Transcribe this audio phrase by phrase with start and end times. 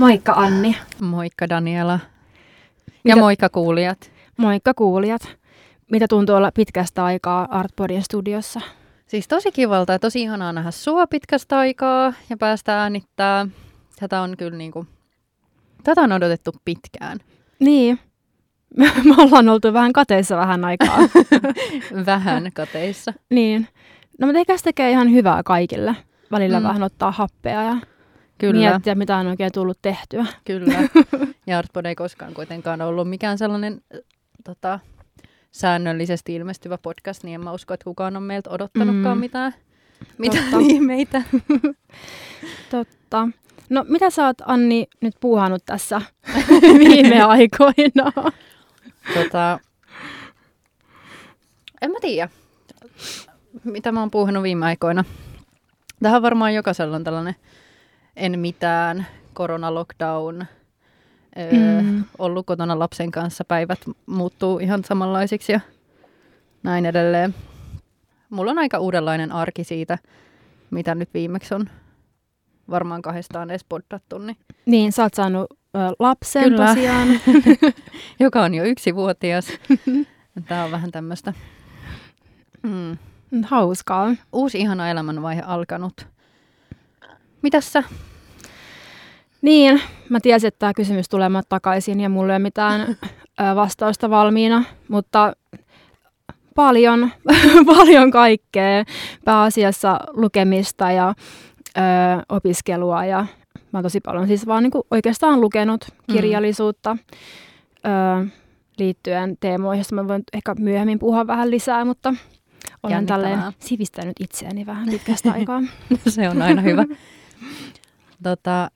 [0.00, 0.76] Moikka Anni.
[1.00, 1.92] Moikka Daniela.
[2.86, 4.12] Ja Mitä- moikka kuulijat.
[4.38, 5.22] Moikka kuulijat.
[5.90, 8.60] Mitä tuntuu olla pitkästä aikaa Artpodin studiossa?
[9.06, 13.46] Siis tosi kivalta ja tosi ihanaa nähdä sua pitkästä aikaa ja päästä äänittää.
[14.00, 14.86] Tätä on kyllä niinku,
[15.84, 17.18] tätä on odotettu pitkään.
[17.60, 17.98] Niin.
[19.04, 20.98] Me ollaan oltu vähän kateissa vähän aikaa.
[22.06, 23.12] Vähän kateissa.
[23.30, 23.68] niin.
[24.20, 25.96] No mutta eikä se tekee ihan hyvää kaikille.
[26.30, 26.66] Välillä mm.
[26.66, 27.76] vähän ottaa happea ja
[28.38, 30.26] Kyllä, miettiä, mitä on oikein tullut tehtyä.
[30.44, 30.74] kyllä.
[31.46, 34.00] Ja Artpod ei koskaan kuitenkaan ollut mikään sellainen äh,
[34.44, 34.80] tota,
[35.52, 39.20] säännöllisesti ilmestyvä podcast, niin en mä usko, että kukaan on meiltä odottanutkaan Mm.
[39.20, 39.54] mitään,
[40.18, 40.58] mitään Totta.
[40.60, 41.22] ihmeitä.
[42.70, 43.28] Totta.
[43.70, 46.02] No mitä sä oot Anni nyt puuhannut tässä
[46.78, 48.12] viime aikoina?
[49.14, 49.58] Tota,
[51.82, 52.28] en mä tiedä,
[53.64, 55.04] mitä mä oon puuhannut viime aikoina.
[56.02, 57.34] Tähän varmaan jokaisella on tällainen
[58.18, 60.42] en mitään, koronalockdown,
[61.38, 62.04] öö, Mm.
[62.18, 65.60] ollut kotona lapsen kanssa, päivät muuttuu ihan samanlaisiksi ja
[66.62, 67.34] näin edelleen.
[68.30, 69.98] Mulla on aika uudenlainen arki siitä,
[70.70, 71.66] mitä nyt viimeksi on
[72.70, 76.66] varmaan kahdestaan edes poddattu, niin Niin, sä oot saanut ö, lapsen Kyllä.
[76.66, 77.08] tosiaan.
[78.20, 79.46] joka on jo yksivuotias.
[80.48, 81.32] Tämä on vähän tämmöistä
[82.62, 82.96] mm,
[83.44, 84.14] Hauskaa.
[84.32, 86.06] uusi ihana elämänvaihe alkanut.
[87.42, 87.82] Mitäs sä?
[89.42, 92.96] Niin, mä tiesin, että tämä kysymys tulee mä takaisin ja mulla ei ole mitään
[93.54, 95.32] vastausta valmiina, mutta
[96.54, 97.10] paljon,
[97.76, 98.84] paljon kaikkea.
[99.24, 101.14] Pääasiassa lukemista ja
[101.78, 101.80] ö,
[102.28, 103.26] opiskelua ja
[103.72, 106.96] mä oon tosi paljon siis vaan niinku oikeastaan lukenut kirjallisuutta
[107.86, 108.26] ö,
[108.78, 112.14] liittyen teemoihin, joista mä voin ehkä myöhemmin puhua vähän lisää, mutta
[112.82, 115.62] olen tälleen sivistänyt itseäni vähän pitkästä aikaa.
[116.08, 116.84] Se on aina hyvä.
[118.22, 118.70] Tota,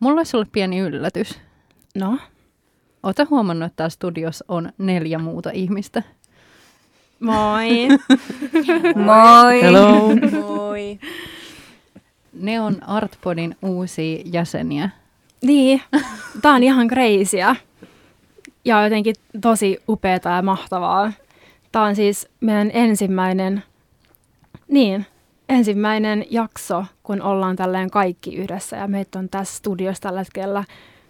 [0.00, 1.38] mulla olisi sulle pieni yllätys.
[1.94, 2.18] No,
[3.02, 6.02] Oletko huomannut, että täällä studiossa on neljä muuta ihmistä?
[7.20, 7.88] moi!
[8.94, 9.62] Moi!
[9.62, 9.98] Hello.
[10.46, 10.98] Moi!
[12.32, 14.90] Ne on Artpodin uusia jäseniä.
[15.42, 15.82] Niin,
[16.42, 17.56] tää on ihan kreisiä.
[18.64, 21.12] Ja jotenkin tosi upeata ja mahtavaa.
[21.72, 23.62] Tää on siis meidän ensimmäinen,
[24.68, 25.06] niin,
[25.52, 28.76] ensimmäinen jakso, kun ollaan tälleen kaikki yhdessä.
[28.76, 30.64] Ja meitä on tässä studiossa tällä hetkellä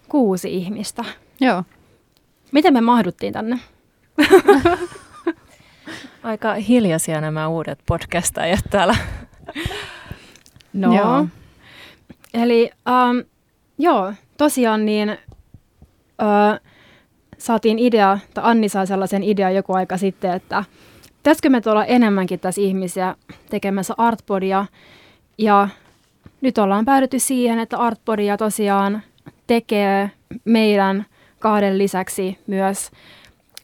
[0.08, 1.04] kuusi ihmistä.
[1.40, 1.64] Joo.
[2.52, 3.58] Miten me mahduttiin tänne?
[6.22, 8.96] Aika hiljaisia nämä uudet podcastajat täällä.
[10.72, 10.96] No.
[10.96, 11.26] Joo.
[12.34, 13.24] Eli um,
[13.78, 16.60] joo, tosiaan niin ö,
[17.38, 20.64] saatiin idea, tai Anni sai sellaisen idean joku aika sitten, että
[21.22, 23.14] pitäisikö me olla enemmänkin tässä ihmisiä
[23.50, 24.66] tekemässä Artpodia.
[25.38, 25.68] Ja
[26.40, 29.02] nyt ollaan päädytty siihen, että Artpodia tosiaan
[29.46, 30.10] tekee
[30.44, 31.06] meidän
[31.38, 32.90] kahden lisäksi myös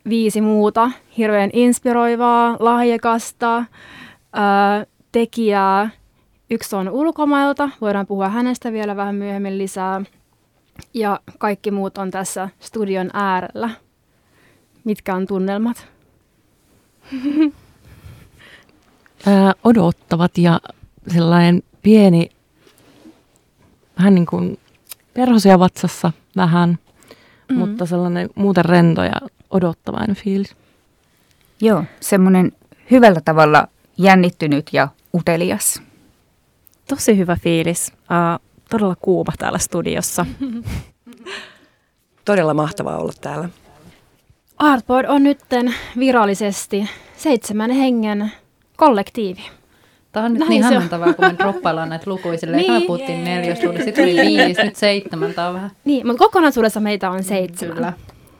[0.08, 3.64] viisi muuta hirveän inspiroivaa, lahjakasta ö,
[5.12, 5.90] tekijää.
[6.50, 10.02] Yksi on ulkomailta, voidaan puhua hänestä vielä vähän myöhemmin lisää.
[10.94, 13.70] Ja kaikki muut on tässä studion äärellä.
[14.84, 15.97] Mitkä on tunnelmat?
[19.26, 20.60] Ää, odottavat ja
[21.12, 22.30] sellainen pieni,
[23.98, 24.58] vähän niin kuin
[25.14, 26.78] perhosia vatsassa vähän,
[27.48, 27.58] mm.
[27.58, 29.20] mutta sellainen muuten rento ja
[29.50, 30.56] odottavainen fiilis.
[31.60, 32.52] Joo, semmoinen
[32.90, 35.82] hyvällä tavalla jännittynyt ja utelias.
[36.88, 37.92] Tosi hyvä fiilis.
[37.92, 40.26] Uh, todella kuuma täällä studiossa.
[42.24, 43.48] Todella mahtavaa olla täällä.
[44.58, 48.32] Artboard on nytten virallisesti seitsemän hengen
[48.76, 49.40] kollektiivi.
[50.12, 52.38] Tämä on nyt Näin niin hämmentävää, kun me droppaillaan näitä lukuja.
[52.38, 52.72] Silleen, Niin.
[52.72, 52.86] niin.
[52.86, 55.34] puhuttiin neljä studia, sitten tuli viisi, nyt seitsemän.
[55.34, 55.70] Tämä on vähän...
[55.84, 57.76] Niin, mutta kokonaisuudessa meitä on seitsemän.
[57.76, 57.92] Kyllä.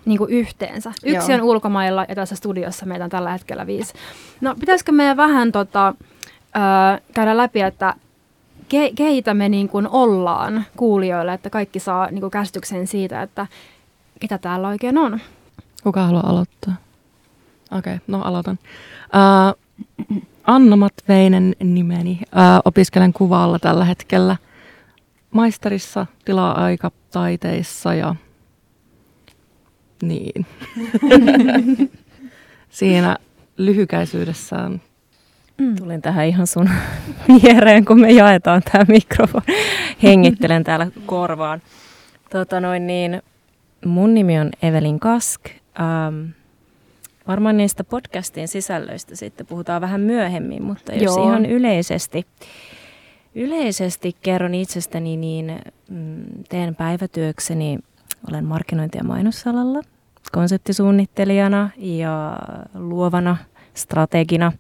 [0.05, 0.93] Niin kuin yhteensä.
[1.05, 1.39] Yksi Joo.
[1.41, 3.95] on ulkomailla ja tässä studiossa meitä on tällä hetkellä viisi.
[4.41, 5.95] No pitäisikö meidän vähän tota,
[6.56, 7.95] ö, käydä läpi, että
[8.69, 13.47] ke, keitä me niin kuin ollaan kuulijoille, että kaikki saa niin kuin käsityksen siitä, että
[14.20, 15.20] ketä täällä oikein on.
[15.83, 16.77] Kuka haluaa aloittaa?
[17.71, 18.59] Okei, okay, no aloitan.
[19.03, 19.63] Uh,
[20.45, 22.19] Anna Matveinen nimeni.
[22.23, 24.37] Uh, opiskelen kuvalla tällä hetkellä
[25.31, 28.15] maisterissa, tila-aikataiteissa ja
[30.03, 30.47] niin.
[32.69, 33.17] Siinä
[33.57, 34.81] lyhykäisyydessään
[35.79, 36.71] Tulin tähän ihan sun
[37.29, 39.45] viereen, kun me jaetaan tämä mikrofoni.
[40.03, 41.63] Hengittelen täällä korvaan.
[42.31, 43.23] Tota noin niin,
[43.85, 45.41] mun nimi on Evelin Kask.
[45.81, 46.31] Ähm,
[47.29, 51.29] varmaan niistä podcastin sisällöistä sitten puhutaan vähän myöhemmin, mutta jos Joo.
[51.29, 52.27] ihan yleisesti
[53.35, 55.59] Yleisesti kerron itsestäni, niin
[55.91, 57.79] mm, teen päivätyökseni,
[58.29, 59.81] olen markkinointi- ja mainosalalla
[60.33, 62.39] konseptisuunnittelijana ja
[62.75, 63.37] luovana
[63.75, 64.53] strategina.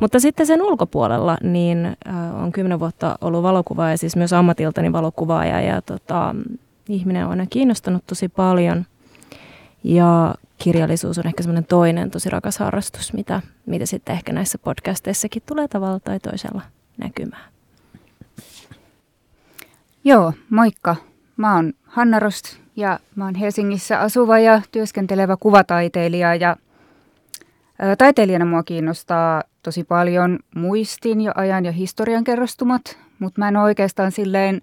[0.00, 5.60] Mutta sitten sen ulkopuolella niin äh, on kymmenen vuotta ollut valokuvaaja, siis myös ammatiltani valokuvaaja
[5.60, 6.34] ja tota,
[6.88, 8.86] ihminen on aina kiinnostanut tosi paljon.
[9.86, 15.42] Ja kirjallisuus on ehkä semmoinen toinen tosi rakas harrastus, mitä, mitä sitten ehkä näissä podcasteissakin
[15.46, 16.62] tulee tavalla tai toisella
[16.98, 17.52] näkymään.
[20.04, 20.96] Joo, moikka.
[21.36, 26.56] Mä oon Hanna Rost ja mä oon Helsingissä asuva ja työskentelevä kuvataiteilija ja
[27.98, 33.64] taiteilijana mua kiinnostaa tosi paljon muistin ja ajan ja historian kerrostumat, mutta mä en ole
[33.64, 34.62] oikeastaan silleen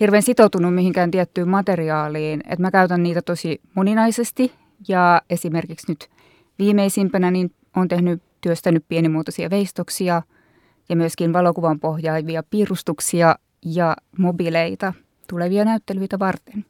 [0.00, 4.52] hirveän sitoutunut mihinkään tiettyyn materiaaliin, että mä käytän niitä tosi moninaisesti
[4.88, 6.10] ja esimerkiksi nyt
[6.58, 10.22] viimeisimpänä niin on tehnyt, työstänyt pienimuotoisia veistoksia
[10.88, 14.92] ja myöskin valokuvan pohjaavia piirustuksia ja mobiileita
[15.28, 16.64] tulevia näyttelyitä varten.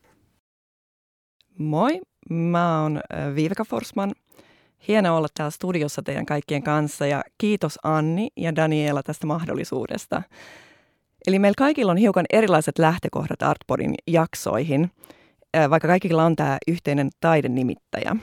[1.59, 2.01] Moi,
[2.31, 3.01] mä oon
[3.35, 4.13] Viiveka Forsman.
[4.89, 10.23] Hienoa olla täällä studiossa teidän kaikkien kanssa ja kiitos Anni ja Daniela tästä mahdollisuudesta.
[11.27, 14.91] Eli meillä kaikilla on hiukan erilaiset lähtökohdat Artpodin jaksoihin,
[15.71, 18.17] vaikka kaikilla on tämä yhteinen taidenimittäjä.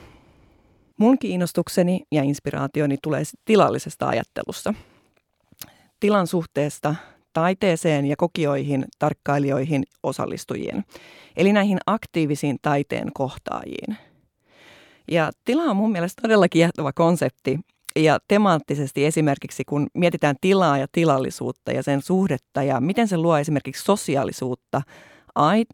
[0.96, 4.74] Mun kiinnostukseni ja inspiraationi tulee tilallisesta ajattelusta.
[6.00, 6.94] Tilan suhteesta
[7.32, 10.84] taiteeseen ja kokioihin, tarkkailijoihin, osallistujiin.
[11.36, 13.96] Eli näihin aktiivisiin taiteen kohtaajiin.
[15.10, 17.60] Ja tila on mun mielestä todella kiehtova konsepti.
[17.96, 23.38] Ja temaattisesti esimerkiksi, kun mietitään tilaa ja tilallisuutta ja sen suhdetta ja miten se luo
[23.38, 24.82] esimerkiksi sosiaalisuutta,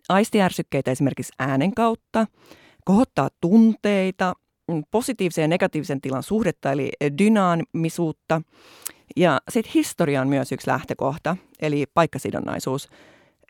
[0.09, 2.27] aistiärsykkeitä esimerkiksi äänen kautta,
[2.85, 4.35] kohottaa tunteita,
[4.69, 8.43] mm, positiivisen ja negatiivisen tilan suhdetta eli dynaamisuutta
[9.17, 12.89] ja sitten historia on myös yksi lähtökohta, eli paikkasidonnaisuus.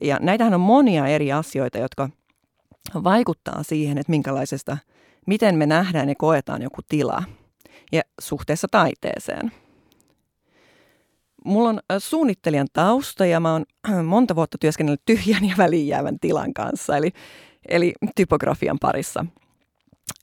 [0.01, 2.09] Ja näitähän on monia eri asioita, jotka
[3.05, 4.79] vaikuttaa siihen, että minkälaisesta,
[5.27, 7.23] miten me nähdään ja koetaan joku tila
[7.93, 9.53] ja suhteessa taiteeseen.
[11.45, 13.65] Mulla on suunnittelijan tausta ja mä oon
[14.05, 17.13] monta vuotta työskennellyt tyhjän ja väliin tilan kanssa, eli,
[17.69, 19.27] eli typografian parissa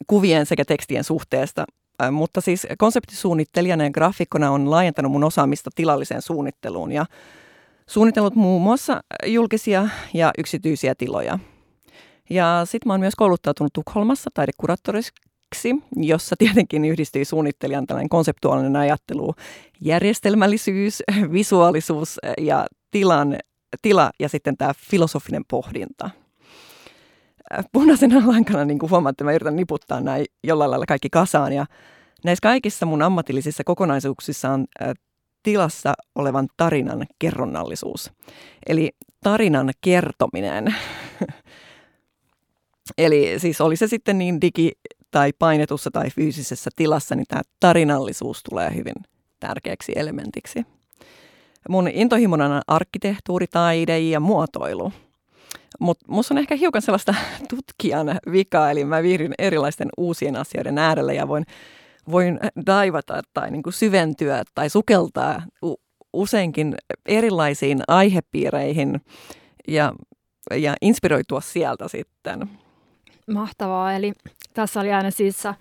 [0.07, 1.65] kuvien sekä tekstien suhteesta
[2.03, 7.05] Äh, mutta siis konseptisuunnittelijana ja graafikkona on laajentanut mun osaamista tilalliseen suunnitteluun ja
[7.87, 11.39] suunnitellut muun muassa julkisia ja yksityisiä tiloja.
[12.29, 15.11] Ja sitten mä oon myös kouluttautunut Tukholmassa taidekuraattoriksi,
[15.95, 19.33] jossa tietenkin yhdistyy suunnittelijan tällainen konseptuaalinen ajattelu,
[19.81, 23.37] järjestelmällisyys, visuaalisuus ja tilan,
[23.81, 26.09] tila ja sitten tämä filosofinen pohdinta–
[27.71, 31.53] punaisena lankana niin kuin huomaat, että mä yritän niputtaa näin jollain lailla kaikki kasaan.
[31.53, 31.65] Ja
[32.23, 34.65] näissä kaikissa mun ammatillisissa kokonaisuuksissa on
[35.43, 38.11] tilassa olevan tarinan kerronnallisuus.
[38.67, 38.91] Eli
[39.23, 40.75] tarinan kertominen.
[42.97, 48.43] Eli siis oli se sitten niin digi- tai painetussa tai fyysisessä tilassa, niin tämä tarinallisuus
[48.43, 48.95] tulee hyvin
[49.39, 50.65] tärkeäksi elementiksi.
[51.69, 54.93] Mun intohimona on arkkitehtuuri, taide ja muotoilu–
[55.79, 57.15] mutta minusta on ehkä hiukan sellaista
[57.49, 61.45] tutkijan vikaa, eli mä viihdyn erilaisten uusien asioiden äärellä ja voin,
[62.11, 65.41] voin daivata tai niin kuin syventyä tai sukeltaa
[66.13, 66.75] useinkin
[67.05, 69.01] erilaisiin aihepiireihin
[69.67, 69.93] ja,
[70.51, 72.49] ja inspiroitua sieltä sitten.
[73.31, 74.13] Mahtavaa, eli
[74.53, 75.55] tässä oli aina siis äh,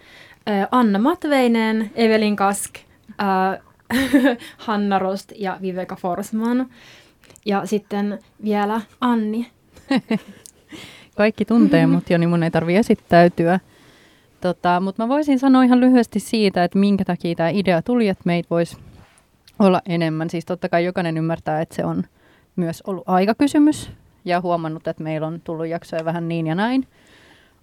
[0.70, 2.74] Anna Matveinen, Evelin Kask,
[3.20, 3.60] äh,
[4.66, 6.66] Hanna Rost ja Viveka Forsman.
[7.44, 9.50] Ja sitten vielä Anni
[11.16, 13.60] Kaikki tuntee mut jo, niin mun ei tarvi esittäytyä.
[14.40, 18.22] Tota, Mutta mä voisin sanoa ihan lyhyesti siitä, että minkä takia tämä idea tuli, että
[18.24, 18.76] meitä voisi
[19.58, 20.30] olla enemmän.
[20.30, 22.04] Siis totta kai jokainen ymmärtää, että se on
[22.56, 23.90] myös ollut aikakysymys
[24.24, 26.86] ja huomannut, että meillä on tullut jaksoja vähän niin ja näin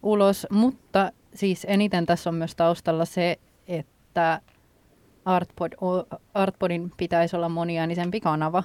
[0.03, 0.47] ulos.
[0.49, 4.41] Mutta siis eniten tässä on myös taustalla se, että
[5.25, 5.73] Artpod,
[6.33, 8.63] Artpodin pitäisi olla moniäänisempi kanava.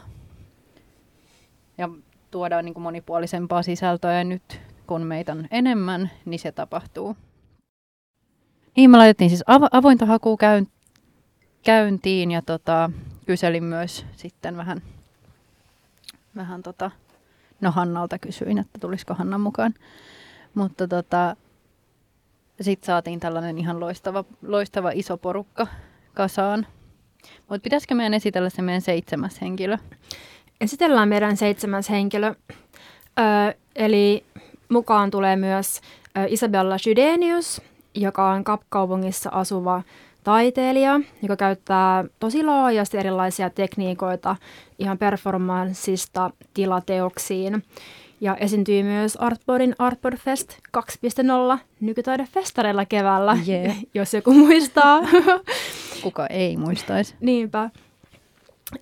[1.78, 1.88] Ja
[2.30, 7.16] tuoda niin kuin monipuolisempaa sisältöä ja nyt kun meitä on enemmän, niin se tapahtuu.
[8.76, 10.68] Niin, me laitettiin siis avo- avointa hakua käyn-
[11.62, 12.90] käyntiin ja tota,
[13.26, 14.82] kyselin myös sitten vähän,
[16.36, 16.90] vähän tota,
[17.60, 19.74] no Hannalta kysyin, että tulisiko Hanna mukaan.
[20.56, 21.36] Mutta tota,
[22.60, 25.66] sitten saatiin tällainen ihan loistava, loistava iso porukka
[26.14, 26.66] kasaan.
[27.48, 29.78] Mutta pitäisikö meidän esitellä se meidän seitsemäs henkilö?
[30.60, 32.34] esitellään meidän seitsemäs henkilö.
[33.18, 34.24] Ö, eli
[34.68, 35.80] mukaan tulee myös
[36.28, 37.62] Isabella Sydenius,
[37.94, 39.82] joka on Kapkaupungissa asuva
[40.24, 44.36] taiteilija, joka käyttää tosi laajasti erilaisia tekniikoita
[44.78, 47.62] ihan performanssista tilateoksiin.
[48.20, 53.76] Ja esiintyy myös Artboardin Artboard Fest 2.0 nykytaidefestareilla keväällä, Yeah.
[53.94, 55.00] jos joku muistaa.
[56.02, 57.14] Kuka ei muistaisi.
[57.20, 57.70] Niinpä.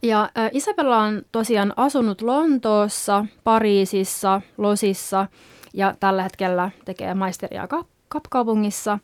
[0.03, 5.27] Ja äh, Isabella on tosiaan asunut Lontoossa, Pariisissa, Losissa
[5.75, 8.99] ja tällä hetkellä tekee maisteria Kap- Kapkaupungissa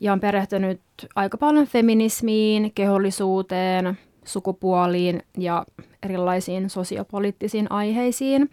[0.00, 0.80] ja on perehtynyt
[1.14, 5.66] aika paljon feminismiin, kehollisuuteen, sukupuoliin ja
[6.02, 8.50] erilaisiin sosiopoliittisiin aiheisiin.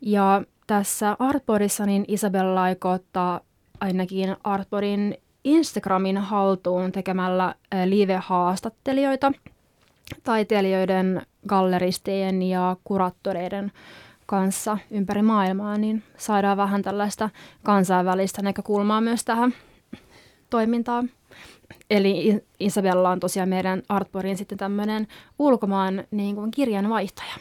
[0.00, 3.40] Ja tässä Artboardissa niin Isabella aikoo ottaa
[3.80, 9.32] ainakin Artboardin Instagramin haltuun tekemällä live-haastattelijoita
[10.22, 13.72] taiteilijoiden, galleristien ja kuraattoreiden
[14.26, 17.30] kanssa ympäri maailmaa, niin saadaan vähän tällaista
[17.62, 19.54] kansainvälistä näkökulmaa myös tähän
[20.50, 21.10] toimintaan.
[21.90, 25.06] Eli Isabella on tosiaan meidän Artboardin sitten tämmöinen
[25.38, 27.34] ulkomaan niin kuin kirjanvaihtaja.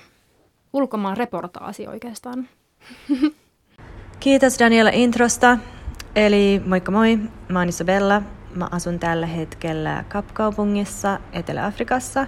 [0.74, 2.48] Ulkomaan reportaasi oikeastaan.
[4.20, 5.58] Kiitos Daniela introsta.
[6.16, 8.22] Eli moikka moi, mä oon Isabella.
[8.56, 12.28] Mä asun tällä hetkellä Kapkaupungissa Etelä-Afrikassa.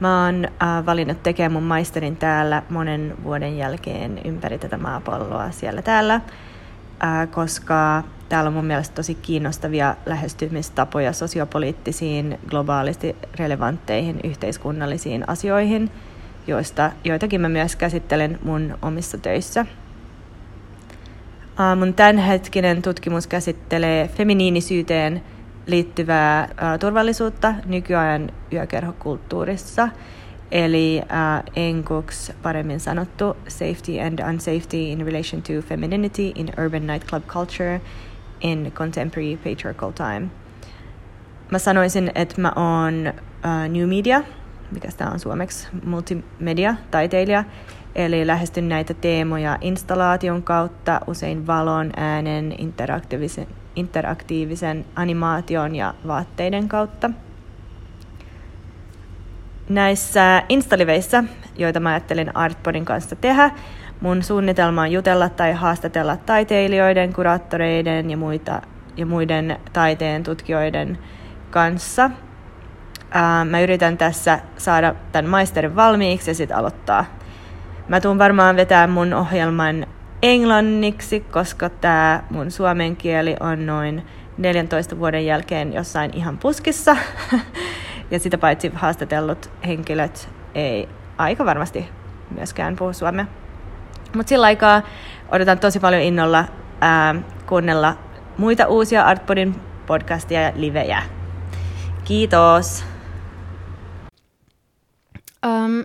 [0.00, 5.82] Mä oon äh, valinnut tekemään mun maisterin täällä monen vuoden jälkeen ympäri tätä maapalloa siellä
[5.82, 15.90] täällä, äh, koska täällä on mun mielestä tosi kiinnostavia lähestymistapoja sosiopoliittisiin, globaalisti relevantteihin yhteiskunnallisiin asioihin,
[16.46, 19.66] joista joitakin mä myös käsittelen mun omissa töissä.
[21.76, 25.22] Mun tämänhetkinen tutkimus käsittelee feminiinisyyteen
[25.66, 26.48] liittyvää
[26.80, 29.88] turvallisuutta nykyajan yökerhokulttuurissa,
[30.50, 31.02] eli
[31.56, 37.80] enkuksi paremmin sanottu safety and unsafety in relation to femininity in urban nightclub culture
[38.40, 40.28] in contemporary patriarchal time.
[41.50, 43.12] Mä sanoisin, että mä oon
[43.68, 44.22] new media,
[44.74, 47.44] mikä tämä on suomeksi, multimedia, taiteilija,
[47.94, 57.10] Eli lähestyn näitä teemoja installaation kautta, usein valon, äänen, interaktiivisen, interaktiivisen animaation ja vaatteiden kautta.
[59.68, 61.24] Näissä instaliveissä,
[61.56, 63.50] joita mä ajattelin Artboardin kanssa tehdä,
[64.00, 68.62] mun suunnitelma on jutella tai haastatella taiteilijoiden, kuraattoreiden ja, muita,
[68.96, 70.98] ja muiden taiteen tutkijoiden
[71.50, 72.10] kanssa.
[73.16, 77.04] Ää, mä yritän tässä saada tämän maisterin valmiiksi ja sitten aloittaa
[77.88, 79.86] Mä tuun varmaan vetää mun ohjelman
[80.22, 84.06] englanniksi, koska tämä mun suomen kieli on noin
[84.38, 86.96] 14 vuoden jälkeen jossain ihan puskissa.
[88.10, 91.88] ja sitä paitsi haastatellut henkilöt ei aika varmasti
[92.30, 93.26] myöskään puhu suomea.
[94.16, 94.82] Mutta sillä aikaa
[95.28, 96.44] odotan tosi paljon innolla
[96.80, 97.14] ää,
[97.46, 97.96] kuunnella
[98.38, 99.54] muita uusia Artpodin
[99.86, 101.02] podcastia ja livejä.
[102.04, 102.93] Kiitos!
[105.46, 105.84] Um,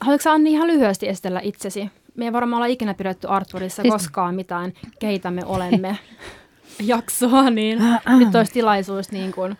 [0.00, 1.90] Haluatko Anni ihan lyhyesti esitellä itsesi?
[2.14, 3.94] Me ei varmaan olla ikinä pidetty Artboardissa siis...
[3.94, 5.98] koskaan mitään, keitä me olemme
[6.82, 7.78] jaksoa, niin
[8.18, 9.58] nyt olisi tilaisuus niin kuin,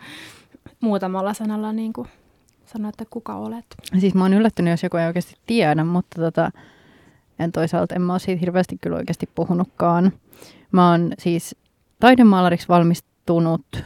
[0.81, 2.07] muutamalla sanalla niin kuin,
[2.65, 3.65] sanoa, että kuka olet.
[3.99, 6.51] Siis mä oon yllättynyt, jos joku ei oikeasti tiedä, mutta tota,
[7.39, 10.11] en toisaalta en mä ole siitä hirveästi kyllä oikeasti puhunutkaan.
[10.71, 11.55] Mä oon siis
[11.99, 13.83] taidemaalariksi valmistunut,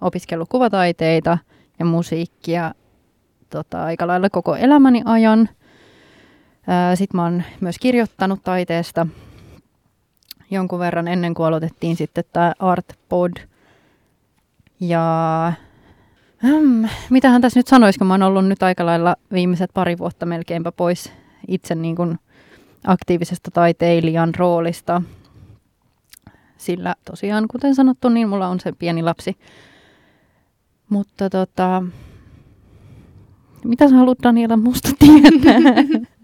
[0.00, 1.38] opiskellut kuvataiteita
[1.78, 2.74] ja musiikkia
[3.54, 5.48] tota, aika lailla koko elämäni ajan–
[6.94, 9.06] sitten mä oon myös kirjoittanut taiteesta
[10.50, 13.32] jonkun verran ennen kuin aloitettiin sitten tämä Artpod.
[14.80, 15.52] Ja
[16.42, 20.26] hmm, mitähän tässä nyt sanoisi, kun mä oon ollut nyt aika lailla viimeiset pari vuotta
[20.26, 21.12] melkeinpä pois
[21.48, 22.18] itse niin kuin
[22.86, 25.02] aktiivisesta taiteilijan roolista.
[26.56, 29.36] Sillä tosiaan, kuten sanottu, niin mulla on se pieni lapsi.
[30.88, 31.82] Mutta tota,
[33.64, 35.74] mitä sä haluat Daniela musta tietää?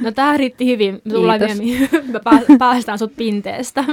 [0.00, 0.94] No tää riitti hyvin.
[1.04, 1.88] Me, tullaan vielä,
[2.48, 3.84] me päästään sut pinteestä.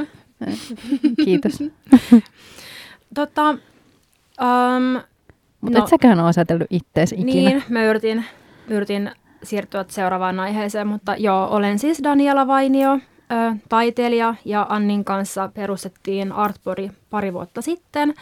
[1.26, 1.64] Kiitos.
[3.14, 5.02] tota, um,
[5.62, 7.50] Mutta no, et säkään ole ajatellut ittees ikinä.
[7.50, 8.26] Niin, mä yritin,
[8.68, 9.12] yritin
[9.44, 13.00] siirtyä seuraavaan aiheeseen, mutta joo, olen siis Daniela Vainio, ö,
[13.70, 18.14] taiteilija ja Annin kanssa perustettiin Artbori pari vuotta sitten.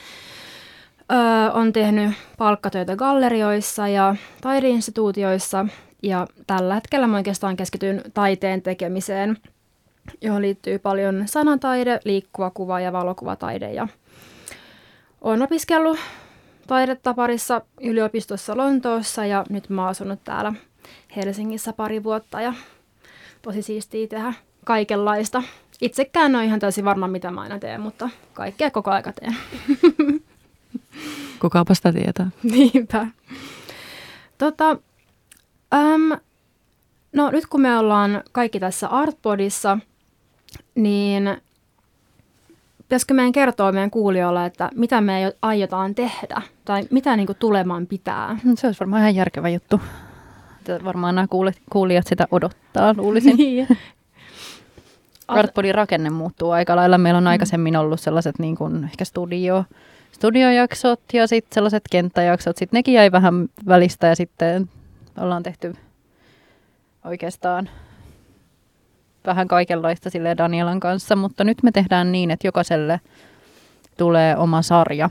[1.11, 5.65] Ö, on tehnyt palkkatöitä gallerioissa ja taideinstituutioissa
[6.03, 9.37] ja tällä hetkellä mä oikeastaan keskityn taiteen tekemiseen,
[10.21, 13.73] johon liittyy paljon sanataide, liikkuva kuva ja valokuvataide.
[13.73, 13.87] Ja
[15.21, 15.97] olen opiskellut
[16.67, 20.53] taidetta parissa yliopistossa Lontoossa ja nyt mä oon asunut täällä
[21.15, 22.53] Helsingissä pari vuotta ja
[23.41, 24.33] tosi siistiä tehdä
[24.65, 25.43] kaikenlaista.
[25.81, 29.35] Itsekään en ole ihan täysin varma, mitä mä aina teen, mutta kaikkea koko aika teen.
[31.39, 32.31] Kukaapa sitä tietää.
[32.43, 33.07] Niinpä.
[34.37, 34.77] Tota,
[35.73, 36.19] äm,
[37.13, 39.77] no nyt kun me ollaan kaikki tässä Artpodissa,
[40.75, 41.37] niin
[42.77, 47.87] pitäisikö meidän kertoa meidän kuulijoille, että mitä me aiotaan tehdä tai mitä niin kuin tulemaan
[47.87, 48.39] pitää?
[48.55, 49.81] Se olisi varmaan ihan järkevä juttu.
[50.83, 51.27] Varmaan nämä
[51.69, 53.37] kuulijat sitä odottaa, luulisin.
[53.37, 53.67] niin.
[55.27, 56.97] Artpodin rakenne muuttuu aika lailla.
[56.97, 57.27] Meillä on mm.
[57.27, 59.65] aikaisemmin ollut sellaiset niin kuin ehkä studio,
[60.15, 62.57] studiojaksot ja sitten sellaiset kenttäjaksot.
[62.57, 64.69] Sitten nekin jäi vähän välistä ja sitten
[65.17, 65.75] ollaan tehty
[67.05, 67.69] oikeastaan
[69.25, 73.01] vähän kaikenlaista sille Danielan kanssa, mutta nyt me tehdään niin, että jokaiselle
[73.97, 75.09] tulee oma sarja,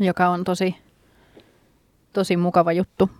[0.00, 0.76] joka on tosi,
[2.12, 3.10] tosi mukava juttu.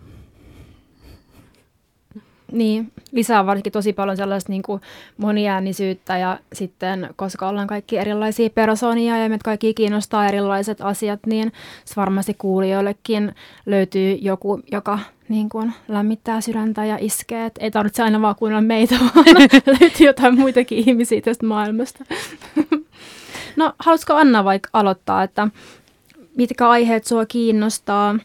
[2.52, 4.80] Niin, lisää varsinkin tosi paljon sellaista niin kuin
[5.16, 11.52] moniäänisyyttä ja sitten, koska ollaan kaikki erilaisia persoonia ja meitä kaikki kiinnostaa erilaiset asiat, niin
[11.96, 13.34] varmasti kuulijoillekin
[13.66, 17.46] löytyy joku, joka niin kuin lämmittää sydäntä ja iskee.
[17.46, 19.26] Et ei tarvitse aina vaan kuunnella meitä, vaan
[19.80, 22.04] löytyy jotain muitakin ihmisiä tästä maailmasta.
[23.56, 25.48] no, haluaisiko Anna vaikka aloittaa, että
[26.36, 28.18] mitkä aiheet sua kiinnostaa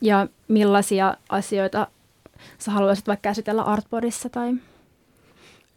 [0.00, 1.86] ja millaisia asioita
[2.58, 4.54] sä haluaisit vaikka käsitellä Artboardissa tai...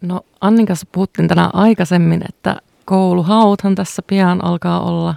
[0.02, 5.16] No Annin kanssa puhuttiin tänään aikaisemmin, että kouluhauthan tässä pian alkaa olla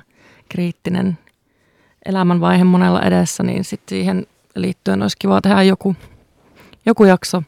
[0.49, 1.19] kriittinen
[2.07, 5.97] elämänvaihe monella edessä, niin sitten siihen liittyen olisi kiva tehdä joku,
[6.87, 7.43] joku jakso.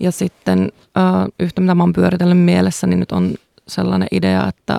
[0.00, 1.04] Ja sitten äh,
[1.40, 3.34] yhtä mitä mä oon pyöritellyt mielessä, niin nyt on
[3.68, 4.78] sellainen idea, että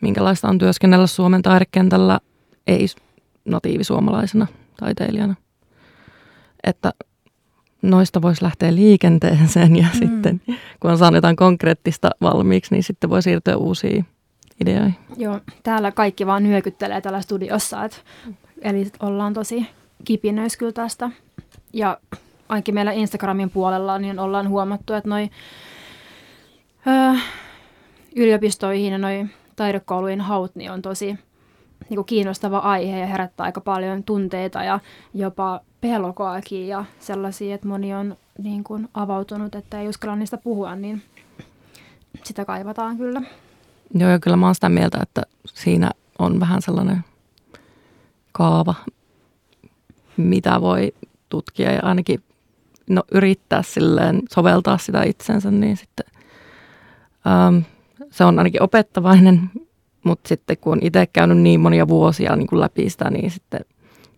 [0.00, 2.20] minkälaista on työskennellä Suomen taidekentällä
[2.66, 2.86] ei
[3.44, 4.46] natiivisuomalaisena
[4.80, 5.34] taiteilijana.
[6.64, 6.92] Että
[7.82, 9.98] noista voisi lähteä liikenteeseen ja mm.
[9.98, 10.40] sitten
[10.80, 14.06] kun on saanut jotain konkreettista valmiiksi, niin sitten voi siirtyä uusiin
[14.60, 14.96] ideoihin.
[15.16, 18.04] Joo, täällä kaikki vaan nyökyttelee täällä studiossa, et,
[18.62, 19.66] eli ollaan tosi
[20.04, 21.10] kipinöis kyllä tästä.
[21.72, 21.98] Ja
[22.48, 25.30] ainakin meillä Instagramin puolella niin ollaan huomattu, että noi
[26.86, 27.18] ö,
[28.16, 31.18] yliopistoihin ja noi taidekoulujen haut niin on tosi
[31.90, 34.80] niin kuin kiinnostava aihe ja herättää aika paljon tunteita ja
[35.14, 40.76] jopa pelkoakin ja sellaisia, että moni on niin kuin avautunut, että ei uskalla niistä puhua,
[40.76, 41.02] niin
[42.24, 43.22] sitä kaivataan kyllä.
[43.94, 47.04] Joo, ja kyllä mä oon sitä mieltä, että siinä on vähän sellainen
[48.32, 48.74] kaava,
[50.16, 50.94] mitä voi
[51.28, 52.22] tutkia ja ainakin
[52.90, 56.06] no, yrittää silleen soveltaa sitä itsensä, niin sitten
[57.26, 57.58] ähm,
[58.10, 59.50] se on ainakin opettavainen,
[60.04, 63.60] mutta sitten kun on itse käynyt niin monia vuosia niin kuin läpi sitä, niin sitten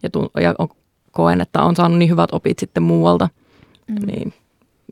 [0.02, 0.68] ja, tun, ja on,
[1.10, 3.28] koen, että on saanut niin hyvät opit sitten muualta,
[3.88, 4.06] mm.
[4.06, 4.34] niin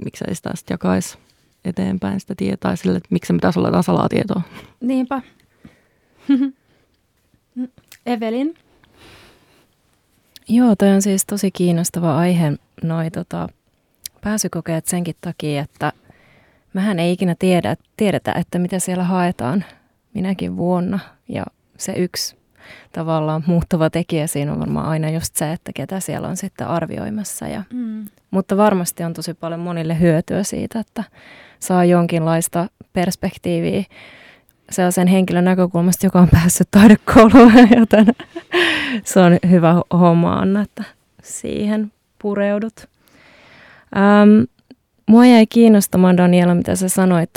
[0.04, 1.18] miksei sitä sitten jakaisi
[1.64, 4.42] eteenpäin sitä tietoa sille, että miksi pitäisi olla jotain salaa tietoa.
[4.80, 5.22] Niinpä.
[8.06, 8.54] Evelin?
[10.48, 13.48] Joo, toi on siis tosi kiinnostava aihe, noi tota,
[14.20, 15.92] pääsykokeet senkin takia, että
[16.72, 19.64] mähän ei ikinä tiedä, tiedetä, että mitä siellä haetaan
[20.14, 20.98] minäkin vuonna.
[21.28, 21.44] Ja
[21.78, 22.36] se yksi
[22.92, 27.48] tavallaan muuttuva tekijä siinä on varmaan aina just se, että ketä siellä on sitten arvioimassa.
[27.48, 28.04] Ja, mm.
[28.30, 31.04] Mutta varmasti on tosi paljon monille hyötyä siitä, että
[31.60, 33.84] saa jonkinlaista perspektiiviä
[34.70, 38.06] sellaisen henkilön näkökulmasta, joka on päässyt taidekouluun, joten
[39.04, 40.84] se on hyvä homma, Anna, että
[41.22, 41.92] siihen
[42.22, 42.88] pureudut.
[43.96, 44.42] Ähm,
[45.10, 47.30] mua jäi kiinnostamaan, Daniela, mitä sä sanoit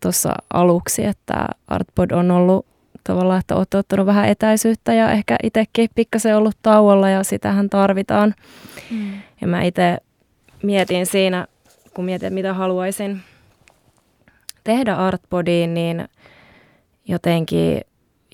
[0.00, 2.66] tuossa aluksi, että Artpod on ollut
[3.04, 8.34] tavallaan, että olet ottanut vähän etäisyyttä ja ehkä itsekin pikkasen ollut tauolla ja sitähän tarvitaan.
[8.90, 9.12] Mm.
[9.40, 9.98] Ja mä itse
[10.62, 11.46] mietin siinä,
[11.94, 13.20] kun mietin, mitä haluaisin
[14.64, 16.08] tehdä Artpodiin, niin
[17.08, 17.80] jotenkin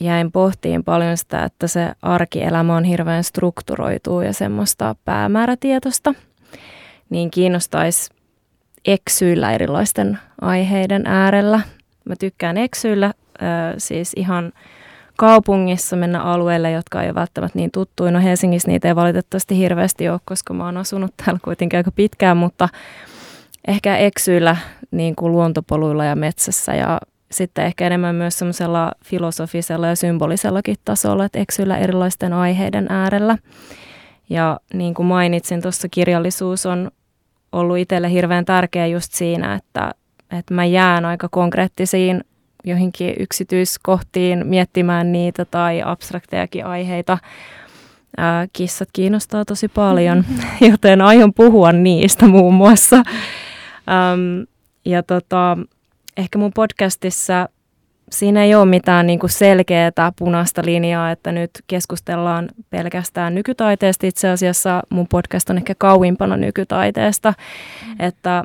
[0.01, 6.15] jäin pohtiin paljon sitä, että se arkielämä on hirveän strukturoituu ja semmoista päämäärätietosta.
[7.11, 8.16] Niin kiinnostaisi
[8.85, 11.61] eksyillä erilaisten aiheiden äärellä.
[12.05, 13.13] Mä tykkään eksyillä
[13.79, 14.53] siis ihan
[15.17, 18.11] kaupungissa mennä alueelle, jotka ei ole välttämättä niin tuttuja.
[18.11, 22.37] No Helsingissä niitä ei valitettavasti hirveästi ole, koska mä oon asunut täällä kuitenkin aika pitkään,
[22.37, 22.69] mutta
[23.69, 24.57] ehkä eksyillä
[24.91, 31.25] niin kuin luontopoluilla ja metsässä ja sitten ehkä enemmän myös semmoisella filosofisella ja symbolisellakin tasolla,
[31.25, 33.39] että eksyillä erilaisten aiheiden äärellä.
[34.31, 36.91] Ja niin kuin mainitsin, tuossa kirjallisuus on
[37.57, 39.91] ollut itselle hirveän tärkeä just siinä, että,
[40.39, 42.25] että mä jään aika konkreettisiin
[42.65, 47.19] joihinkin yksityiskohtiin miettimään niitä tai abstraktejakin aiheita.
[48.17, 50.25] Ää, kissat kiinnostaa tosi paljon,
[50.71, 52.97] joten aion puhua niistä muun muassa.
[52.97, 54.47] Äm,
[54.85, 55.59] ja tota,
[56.17, 57.49] ehkä mun podcastissa
[58.11, 64.07] siinä ei ole mitään niin kuin selkeää punaista linjaa, että nyt keskustellaan pelkästään nykytaiteesta.
[64.07, 67.35] Itse asiassa mun podcast on ehkä kauimpana nykytaiteesta,
[67.87, 67.97] mm.
[67.99, 68.45] että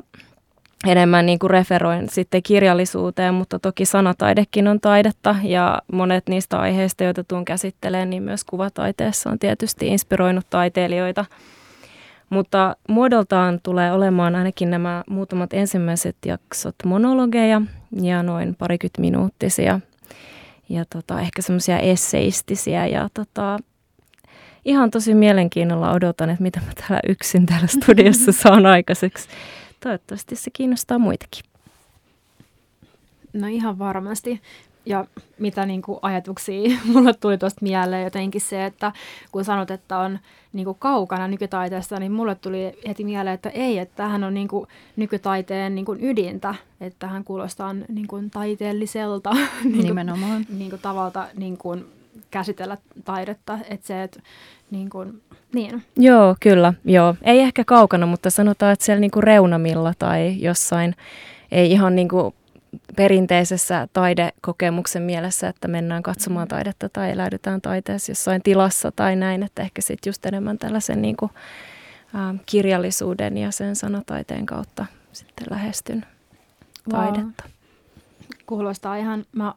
[0.86, 7.04] enemmän niin kuin referoin sitten kirjallisuuteen, mutta toki sanataidekin on taidetta ja monet niistä aiheista,
[7.04, 11.24] joita tuun käsittelemään, niin myös kuvataiteessa on tietysti inspiroinut taiteilijoita.
[12.32, 17.62] Mutta muodoltaan tulee olemaan ainakin nämä muutamat ensimmäiset jaksot monologeja
[18.02, 19.80] ja noin parikymmentä minuuttisia
[20.68, 23.58] ja tota, ehkä semmoisia esseistisiä ja tota,
[24.64, 29.28] ihan tosi mielenkiinnolla odotan, että mitä mä täällä yksin täällä studiossa saan aikaiseksi
[29.80, 31.44] toivottavasti se kiinnostaa muitakin.
[33.32, 34.40] No ihan varmasti.
[34.86, 35.04] Ja
[35.38, 38.92] mitä niin kuin ajatuksia mulle tuli tuosta mieleen jotenkin se, että
[39.32, 40.18] kun sanot, että on
[40.52, 44.48] niin kuin kaukana nykytaiteesta, niin mulle tuli heti mieleen, että ei, että tämähän on niin
[44.48, 44.66] kuin
[44.96, 49.30] nykytaiteen niin kuin ydintä, että hän kuulostaa niin kuin taiteelliselta
[49.64, 50.46] niin Nimenomaan.
[50.58, 51.84] Niin kuin tavalta niin kuin
[52.30, 54.20] käsitellä taidetta, että se, että
[54.70, 55.22] niin kuin,
[55.54, 55.82] niin.
[55.96, 56.74] Joo, kyllä.
[56.84, 57.14] Joo.
[57.22, 60.94] Ei ehkä kaukana, mutta sanotaan, että siellä niinku reunamilla tai jossain,
[61.52, 62.34] ei ihan niinku
[62.96, 69.62] perinteisessä taidekokemuksen mielessä, että mennään katsomaan taidetta tai eläydytään taiteessa jossain tilassa tai näin, että
[69.62, 71.30] ehkä sitten just enemmän tällaisen niinku,
[72.14, 76.06] ä, kirjallisuuden ja sen sanataiteen kautta sitten lähestyn
[76.90, 77.44] taidetta.
[77.44, 77.52] Wow.
[78.46, 79.54] Kuulostaa ihan, mä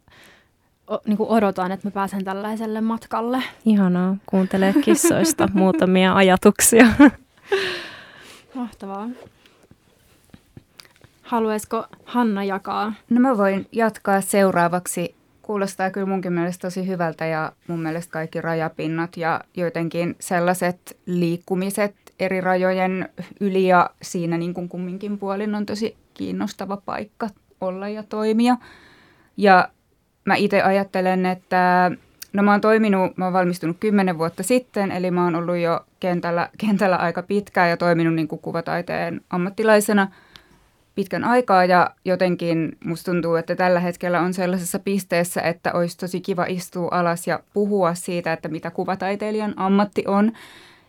[0.88, 3.44] o, niin kuin odotan, että mä pääsen tällaiselle matkalle.
[3.66, 6.88] Ihanaa, kuuntelee kissoista muutamia ajatuksia.
[8.56, 9.08] Mahtavaa.
[11.26, 12.94] Haluaisiko Hanna jakaa?
[13.10, 15.16] No mä voin jatkaa seuraavaksi.
[15.42, 21.96] Kuulostaa kyllä munkin mielestä tosi hyvältä ja mun mielestä kaikki rajapinnat ja jotenkin sellaiset liikkumiset
[22.20, 23.10] eri rajojen
[23.40, 27.30] yli ja siinä niin kuin kumminkin puolin on tosi kiinnostava paikka
[27.62, 28.58] olla ja toimia.
[29.38, 29.70] Ja
[30.26, 31.92] mä itse ajattelen, että
[32.34, 35.86] no mä oon toiminut, mä oon valmistunut kymmenen vuotta sitten, eli mä oon ollut jo
[36.00, 40.08] kentällä, kentällä aika pitkään ja toiminut niin kuin kuvataiteen ammattilaisena
[40.96, 46.22] pitkän aikaa ja jotenkin musta tuntuu, että tällä hetkellä on sellaisessa pisteessä, että olisi tosi
[46.22, 50.32] kiva istua alas ja puhua siitä, että mitä kuvataiteilijan ammatti on.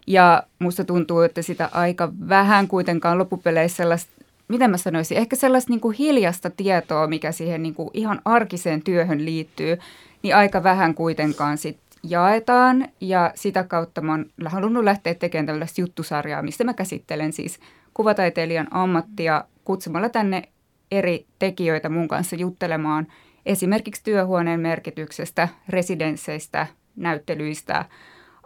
[0.06, 4.16] Ja musta tuntuu, että sitä aika vähän kuitenkaan loppupeleissä sellaista
[4.48, 8.82] miten mä sanoisin, ehkä sellaista niin kuin hiljasta tietoa, mikä siihen niin kuin ihan arkiseen
[8.82, 9.78] työhön liittyy,
[10.22, 12.88] niin aika vähän kuitenkaan sit jaetaan.
[13.00, 17.58] Ja sitä kautta mä oon halunnut lähteä tekemään tällaista juttusarjaa, mistä mä käsittelen siis
[17.96, 20.42] kuvataiteilijan ammattia kutsumalla tänne
[20.90, 23.06] eri tekijöitä mun kanssa juttelemaan
[23.46, 27.84] esimerkiksi työhuoneen merkityksestä, residensseistä, näyttelyistä,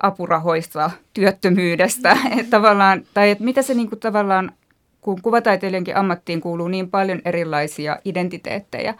[0.03, 4.53] apurahoista, työttömyydestä, että tavallaan, tai että mitä se niin kuin tavallaan
[5.01, 8.95] kun kuvataiteilijankin ammattiin kuuluu niin paljon erilaisia identiteettejä,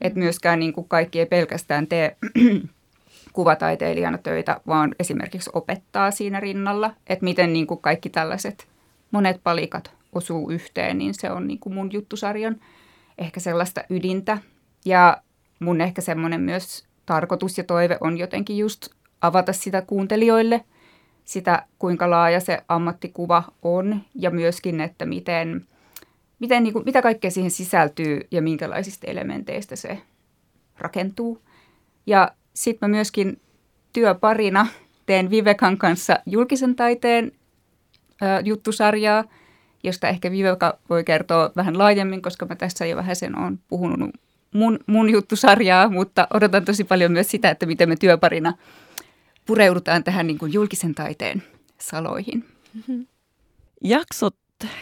[0.00, 2.16] että myöskään niin kuin kaikki ei pelkästään tee
[3.32, 8.66] kuvataiteilijana töitä, vaan esimerkiksi opettaa siinä rinnalla, että miten niin kuin kaikki tällaiset
[9.10, 12.56] monet palikat osuu yhteen, niin se on niin kuin mun juttusarjan
[13.18, 14.38] ehkä sellaista ydintä.
[14.84, 15.22] Ja
[15.60, 18.88] mun ehkä semmoinen myös tarkoitus ja toive on jotenkin just
[19.20, 20.64] avata sitä kuuntelijoille–
[21.28, 25.66] sitä, kuinka laaja se ammattikuva on ja myöskin, että miten,
[26.38, 29.98] miten, niin kuin, mitä kaikkea siihen sisältyy ja minkälaisista elementeistä se
[30.78, 31.42] rakentuu.
[32.06, 33.40] Ja sitten mä myöskin
[33.92, 34.66] työparina
[35.06, 37.32] teen Vivekan kanssa julkisen taiteen
[38.44, 39.24] juttusarjaa,
[39.84, 44.10] josta ehkä Viveka voi kertoa vähän laajemmin, koska mä tässä jo vähän sen on puhunut
[44.54, 48.54] mun, mun juttusarjaa, mutta odotan tosi paljon myös sitä, että miten me työparina–
[49.48, 51.42] pureudutaan tähän niin kuin julkisen taiteen
[51.78, 52.44] saloihin.
[53.84, 54.36] Jaksot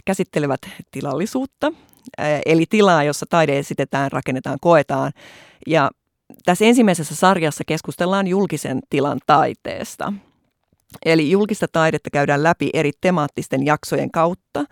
[0.04, 1.72] käsittelevät tilallisuutta,
[2.46, 5.12] eli tilaa, jossa taide esitetään, rakennetaan, koetaan.
[5.66, 5.90] Ja
[6.44, 10.12] tässä ensimmäisessä sarjassa keskustellaan julkisen tilan taiteesta.
[11.04, 14.64] Eli julkista taidetta käydään läpi eri temaattisten jaksojen kautta.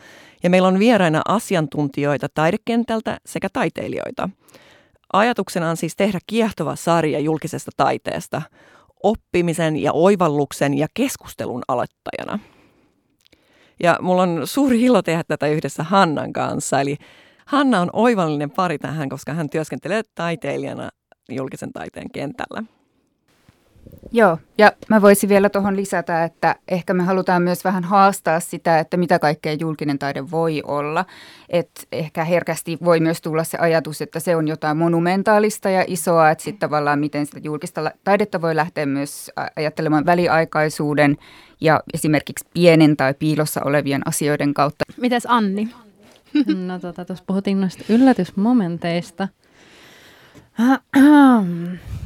[0.43, 4.29] Ja meillä on vieraina asiantuntijoita taidekentältä sekä taiteilijoita.
[5.13, 8.43] Ajatuksena on siis tehdä kiehtova sarja julkisesta taiteesta–
[9.05, 12.39] oppimisen ja oivalluksen ja keskustelun aloittajana.
[13.83, 16.81] Ja mulla on suuri ilo tehdä tätä yhdessä Hannan kanssa.
[16.81, 16.97] Eli
[17.47, 20.91] Hanna on oivallinen pari tähän, koska hän työskentelee taiteilijana
[21.31, 22.63] julkisen taiteen kentällä.
[24.13, 28.79] Joo, ja mä voisin vielä tuohon lisätä, että ehkä me halutaan myös vähän haastaa sitä,
[28.79, 31.05] että mitä kaikkea julkinen taide voi olla.
[31.49, 36.31] Että ehkä herkästi voi myös tulla se ajatus, että se on jotain monumentaalista ja isoa,
[36.31, 41.17] että sitten tavallaan miten sitä julkista taidetta voi lähteä myös ajattelemaan väliaikaisuuden
[41.61, 44.85] ja esimerkiksi pienen tai piilossa olevien asioiden kautta.
[44.97, 45.69] Mites Anni?
[46.67, 49.29] No tota, tuossa puhuttiin noista yllätysmomenteista.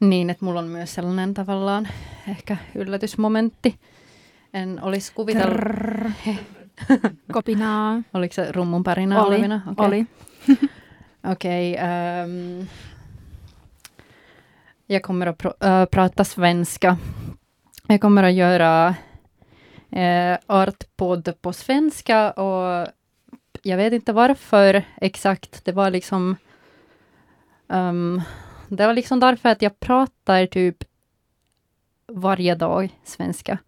[0.00, 1.88] niin, että mulla on myös sellainen tavallaan
[2.28, 3.78] ehkä yllätysmomentti.
[4.54, 6.12] En olisi kuvitellut...
[7.32, 8.02] Kopinaa.
[8.14, 9.60] Oliko se rummun pärinä Oli, olevina?
[9.70, 9.86] Okei.
[9.86, 10.06] oli.
[11.32, 11.74] Okej.
[11.74, 12.66] ehm,
[14.88, 16.96] jag kommer att pr- äh, prata svenska.
[17.88, 18.94] Jag kommer att göra
[19.92, 22.86] eh, artpodd på svenska och
[23.62, 25.64] jag vet inte varför exakt.
[25.64, 26.36] Det var liksom
[27.68, 28.22] ehm,
[28.68, 30.84] det var liksom därför att jag pratar typ
[32.12, 33.58] varje dag svenska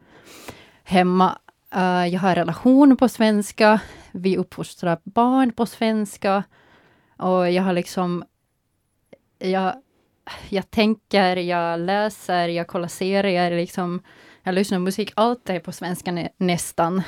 [0.85, 1.39] hemma.
[1.77, 3.81] uh, jag har relation på svenska.
[4.13, 6.45] Vi uppfostrar barn på svenska.
[7.17, 8.25] Och jag har liksom...
[9.39, 9.75] Jag,
[10.49, 14.03] jag tänker, jag läser, jag kollar serier, liksom,
[14.43, 15.13] jag lyssnar på musik.
[15.17, 17.03] Allt är på svenska nä, nästan.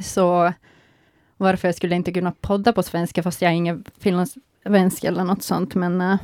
[0.00, 0.52] Så
[1.36, 5.42] varför jag skulle inte kunna podda på svenska fast jag är ingen finlandssvensk eller något
[5.42, 5.74] sånt.
[5.74, 6.16] Men uh,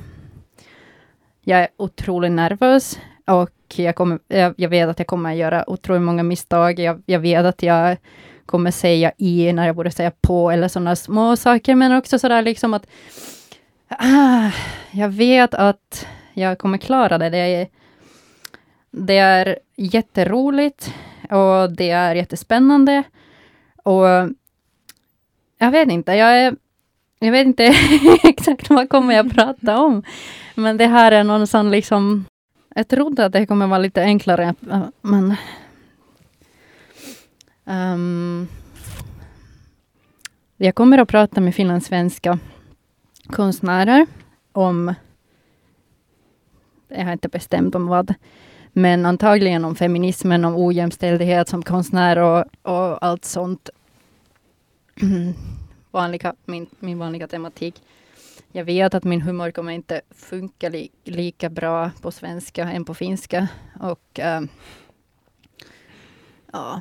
[1.50, 6.02] jag är otroligt nervös och jag, kommer, jag, jag vet att jag kommer göra otroligt
[6.02, 6.78] många misstag.
[6.78, 7.96] Jag, jag vet att jag
[8.46, 12.42] kommer säga i när jag borde säga på eller sådana små saker, men också sådär
[12.42, 12.86] liksom att
[13.88, 14.50] ah,
[14.90, 17.30] jag vet att jag kommer klara det.
[17.30, 17.68] Det är,
[18.90, 20.94] det är jätteroligt
[21.30, 23.02] och det är jättespännande.
[23.82, 24.06] Och
[25.58, 26.56] jag vet inte, jag är
[27.20, 27.64] jag vet inte
[28.22, 30.02] exakt vad kommer jag prata om.
[30.54, 32.24] Men det här är någon sån liksom...
[32.74, 35.36] Jag trodde att det kommer vara lite enklare, eh, men
[37.70, 38.48] Um,
[40.56, 42.38] jag kommer att prata med finlandssvenska
[43.26, 44.06] konstnärer
[44.52, 44.94] om,
[46.88, 48.14] jag har inte bestämt om vad,
[48.72, 53.70] men antagligen om feminismen, om ojämställdhet som konstnär och, och allt sånt.
[55.90, 57.82] vanliga, min, min vanliga tematik.
[58.52, 62.94] Jag vet att min humor kommer inte funka li, lika bra på svenska än på
[62.94, 63.48] finska.
[63.80, 64.42] Och äh,
[66.52, 66.80] ja,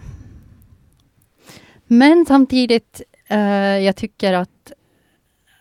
[1.91, 3.39] men samtidigt, äh,
[3.79, 4.71] jag tycker att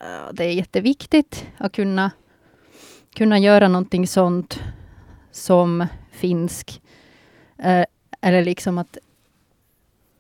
[0.01, 2.11] äh, det är jätteviktigt att kunna,
[3.15, 4.61] kunna göra någonting sånt
[5.31, 6.83] som finsk.
[7.59, 7.85] Eh,
[8.21, 8.99] eller liksom att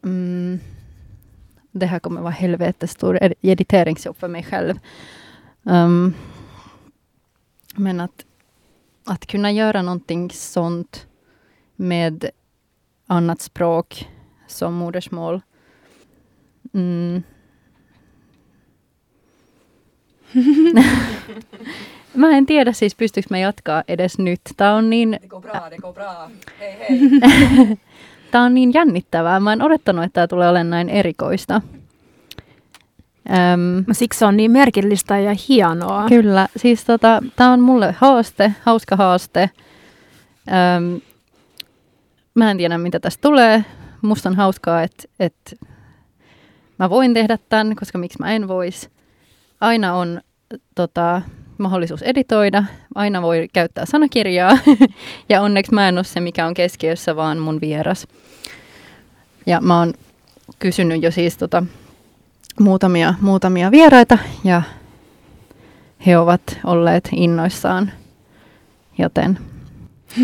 [0.04, 0.60] mm,
[1.78, 4.78] det här kommer vara helvetestor editeringsjobb för mig själv.
[5.62, 6.14] Um,
[7.74, 8.24] men att,
[9.04, 11.06] att kunna göra någonting sånt
[11.76, 12.30] med
[13.06, 14.08] annat språk
[14.46, 15.40] som modersmål
[16.72, 17.22] Mm.
[22.14, 24.40] Mä en tiedä siis, pystyykö mä jatkaa edes nyt.
[24.56, 25.18] Tää on niin...
[25.22, 26.30] Det går bra, det går bra.
[26.58, 26.98] Hei hei.
[28.30, 29.40] Tää on niin jännittävää.
[29.40, 31.62] Mä en odottanut, että tää tulee olemaan näin erikoista.
[33.30, 36.08] Öm, Siksi se on niin merkillistä ja hienoa.
[36.08, 39.50] Kyllä, siis tota, tämä on mulle haaste, hauska haaste.
[40.76, 41.00] Öm,
[42.34, 43.64] mä en tiedä, mitä tästä tulee.
[44.02, 45.58] Musta on hauskaa, että et
[46.78, 48.90] mä voin tehdä tämän, koska miksi mä en vois.
[49.60, 50.20] Aina on
[50.74, 51.22] tota,
[51.58, 54.58] mahdollisuus editoida, aina voi käyttää sanakirjaa.
[55.28, 58.06] ja onneksi mä en ole se, mikä on keskiössä, vaan mun vieras.
[59.46, 59.94] Ja mä oon
[60.58, 61.62] kysynyt jo siis tota,
[62.60, 64.62] muutamia, muutamia vieraita ja
[66.06, 67.92] he ovat olleet innoissaan.
[68.98, 69.38] Joten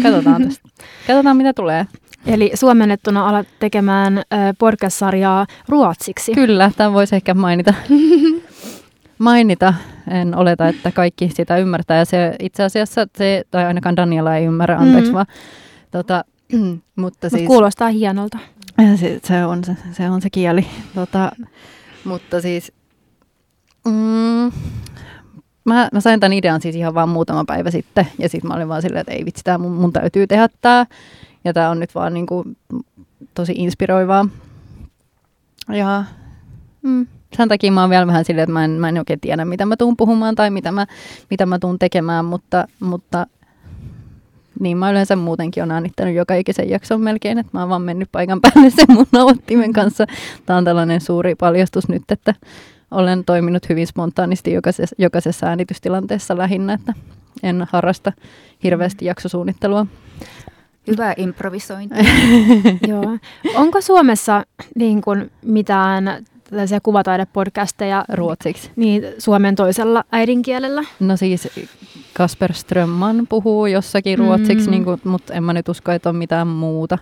[0.02, 0.68] katsotaan tästä.
[1.06, 1.86] Katsotaan mitä tulee.
[2.26, 4.22] Eli suomennettuna alat tekemään
[4.58, 6.32] podcast-sarjaa ruotsiksi.
[6.32, 7.74] Kyllä, tämän voisi ehkä mainita.
[9.18, 9.74] mainita.
[10.10, 11.98] En oleta, että kaikki sitä ymmärtää.
[11.98, 15.14] Ja se itse asiassa, se, tai ainakaan Daniela ei ymmärrä, anteeksi mm.
[15.14, 15.26] vaan.
[15.90, 16.24] Tota,
[16.96, 18.38] mutta siis, Mut kuulostaa hienolta.
[18.96, 20.66] se, se, on, se, se on se kieli.
[20.94, 21.32] Tota,
[22.04, 22.72] mutta siis,
[23.84, 24.52] mm,
[25.64, 28.06] mä, mä sain tämän idean siis ihan vaan muutama päivä sitten.
[28.18, 30.86] Ja sitten mä olin vaan silleen, että ei vitsi, tää mun, mun täytyy tehdä tämä.
[31.44, 32.56] Ja tämä on nyt vaan niin kuin,
[33.34, 34.28] tosi inspiroivaa.
[35.68, 36.04] Ja
[36.82, 39.44] mm, sen takia mä oon vielä vähän silleen, että mä en, mä en oikein tiedä,
[39.44, 40.86] mitä mä tuun puhumaan tai mitä mä,
[41.30, 43.26] mitä mä tuun tekemään, mutta, mutta
[44.60, 48.08] niin mä yleensä muutenkin on äänittänyt joka ikisen jakson melkein, että mä oon vaan mennyt
[48.12, 50.06] paikan päälle sen mun nauhoittimen kanssa.
[50.46, 52.34] Tämä on tällainen suuri paljastus nyt, että
[52.90, 56.92] olen toiminut hyvin spontaanisti jokaisessa, jokaisessa äänitystilanteessa lähinnä, että
[57.42, 58.12] en harrasta
[58.62, 59.86] hirveästi jaksosuunnittelua.
[60.86, 61.94] Hyvä improvisointi.
[62.88, 63.18] Joo.
[63.54, 64.44] Onko Suomessa
[64.74, 68.70] niin kuin mitään tällaisia kuvataidepodcasteja Ruotsiksi.
[68.76, 70.82] niin, Suomen toisella äidinkielellä?
[71.00, 71.48] No siis
[72.12, 74.24] Kasper Strömman puhuu jossakin Mm.
[74.26, 76.98] ruotsiksi, niin kuin, mutta en mä nyt usko, että on mitään muuta.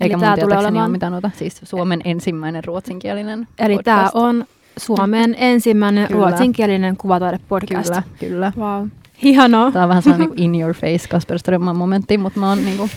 [0.00, 1.30] Eikä tää mun tulee tietääkseni olemaan- ole mitään muuta.
[1.36, 3.84] Siis Suomen ensimmäinen ruotsinkielinen Eli podcast.
[3.84, 4.44] tämä on
[4.76, 6.26] Suomen ensimmäinen Kyllä.
[6.26, 7.88] ruotsinkielinen kuvataidepodcast.
[7.88, 8.52] Kyllä, kyllä.
[8.58, 8.88] Wow.
[9.22, 9.72] Hienoa.
[9.72, 12.88] Tämä on vähän sellainen niin in your face Kasper Strömman momentti, mutta mä oon niinku,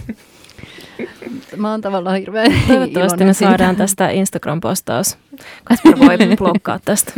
[1.58, 3.49] mä oon tavallaan hirveän Toivottavasti me siitä.
[3.51, 5.17] saadaan tästä Instagram-postaus.
[5.63, 7.12] Kasper voi blokkaa tästä.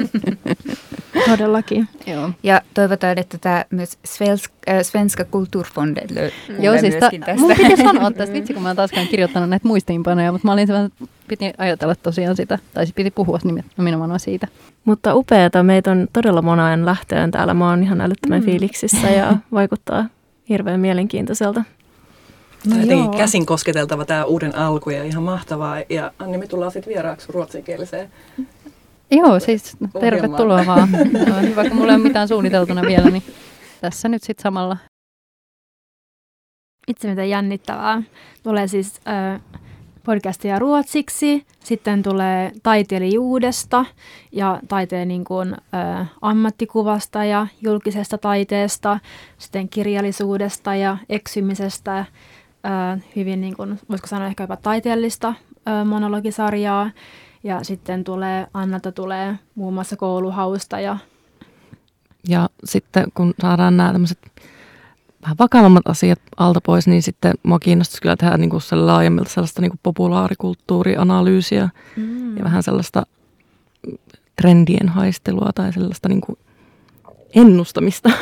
[1.30, 1.88] Todellakin.
[2.08, 2.30] Joo.
[2.44, 7.36] Ja toivotaan, että tämä myös Svensk, äh, Svenska Kulturfonden lö- Joo, siis ta- tästä.
[7.36, 10.68] mun piti sanoa tästä, vitsi kun mä en taaskaan kirjoittanut näitä muistiinpanoja, mutta mä olin
[10.68, 14.48] sellainen, että piti ajatella tosiaan sitä, tai siis piti puhua nimet- nimenomaan siitä.
[14.86, 17.54] Mutta upeata, meitä on todella monaen lähtöön täällä.
[17.54, 18.46] Mä oon ihan älyttömän Mm.
[18.46, 20.06] fiiliksissä ja vaikuttaa
[20.50, 21.64] hirveän mielenkiintoiselta.
[22.66, 23.18] No jotenkin joo.
[23.18, 25.78] käsin kosketeltava tämä uuden alku ja ihan mahtavaa.
[25.90, 28.10] Ja Anni, me tullaan sitten vieraaksi ruotsinkieliseen.
[29.12, 30.90] Joo, siis tervetuloa vaan.
[31.28, 33.24] Joo, hyvä, kun mulla ei ole mitään suunniteltuna vielä, niin
[33.82, 34.78] tässä nyt sitten samalla.
[36.88, 38.02] Itse miten jännittävää.
[38.44, 39.42] Tulee siis äh,
[40.04, 43.86] podcastia ruotsiksi, sitten tulee taiteilijuudesta
[44.32, 49.00] ja taiteen niin kuin, äh, ammattikuvasta ja julkisesta taiteesta,
[49.38, 52.06] sitten kirjallisuudesta ja eksymisestä,
[52.66, 56.92] äh, hyvin niin kuin, voisiko sanoa ehkä jopa taiteellista äh, monologisarjaa.
[57.44, 60.98] Ja sitten tulee, Annalta tulee muun muassa kouluhausta ja
[62.28, 64.20] Ja sitten kun saadaan nämä tämmöiset
[65.22, 69.62] vähän vakavammat asiat alta pois, niin sitten mua kiinnostaisi kyllä tehdä niin kuin laajemmilta sellaista
[69.62, 72.38] niin kuin populaarikulttuurianalyysiä mm.
[72.38, 73.06] ja vähän sellaista
[74.36, 76.38] trendien haistelua tai sellaista niin kuin
[77.36, 78.10] ennustamista.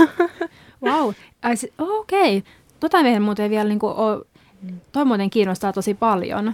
[0.84, 1.14] Wow,
[1.80, 2.38] okei.
[2.38, 2.52] Okay.
[2.80, 3.94] Tota meidän muuten vielä, niin kuin,
[4.92, 6.54] toi muuten kiinnostaa tosi paljon,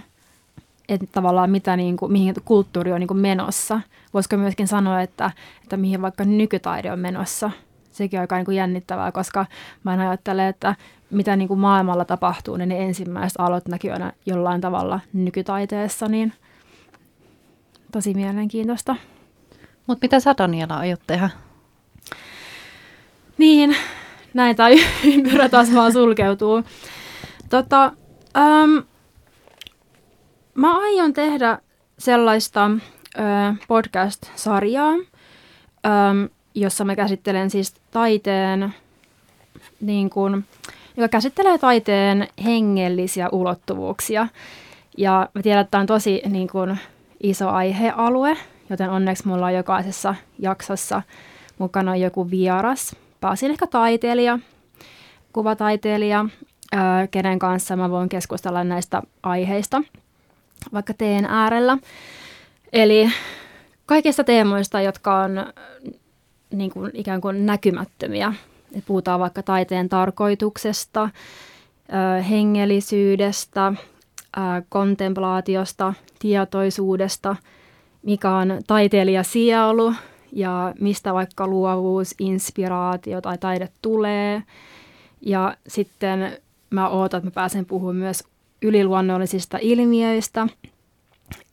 [0.88, 3.80] että tavallaan mitä, niin kuin, mihin kulttuuri on niin kuin menossa.
[4.14, 5.30] Voisiko myöskin sanoa, että,
[5.62, 7.50] että mihin vaikka nykytaide on menossa.
[7.90, 9.46] Sekin on aika niin kuin jännittävää, koska
[9.84, 10.74] mä en ajattele, että
[11.10, 16.32] mitä niin kuin maailmalla tapahtuu, niin ne ensimmäiset alot näkyy aina jollain tavalla nykytaiteessa, niin
[17.92, 18.96] tosi mielenkiintoista.
[19.86, 21.30] Mutta mitä sä Daniela aiot tehdä?
[23.38, 23.76] Niin,
[24.34, 24.76] näin tai
[25.14, 26.62] ympyrä taas vaan sulkeutuu.
[27.50, 27.92] Tota,
[28.36, 28.82] äm,
[30.54, 31.58] mä aion tehdä
[31.98, 33.20] sellaista ö,
[33.68, 38.74] podcast-sarjaa, äm, jossa mä käsittelen siis taiteen,
[39.80, 40.44] niin kun,
[40.96, 44.26] joka käsittelee taiteen hengellisiä ulottuvuuksia.
[44.98, 46.76] Ja mä tiedän, että tämä on tosi niin kun,
[47.22, 48.36] iso aihealue,
[48.70, 51.02] joten onneksi mulla on jokaisessa jaksossa
[51.58, 54.38] mukana joku vieras, pääsin ehkä taiteilija,
[55.32, 56.26] kuvataiteilija,
[57.10, 59.82] kenen kanssa mä voin keskustella näistä aiheista
[60.72, 61.78] vaikka teen äärellä.
[62.72, 63.10] Eli
[63.86, 65.52] kaikista teemoista, jotka on
[66.50, 68.34] niin kuin, ikään kuin näkymättömiä.
[68.74, 71.10] Et puhutaan vaikka taiteen tarkoituksesta,
[72.30, 73.72] hengellisyydestä,
[74.68, 77.36] kontemplaatiosta, tietoisuudesta,
[78.02, 79.94] mikä on taiteilijasielu
[80.32, 84.42] ja mistä vaikka luovuus, inspiraatio tai taide tulee.
[85.20, 86.38] Ja sitten
[86.70, 88.24] mä ootan, että mä pääsen puhumaan myös
[88.62, 90.46] yliluonnollisista ilmiöistä,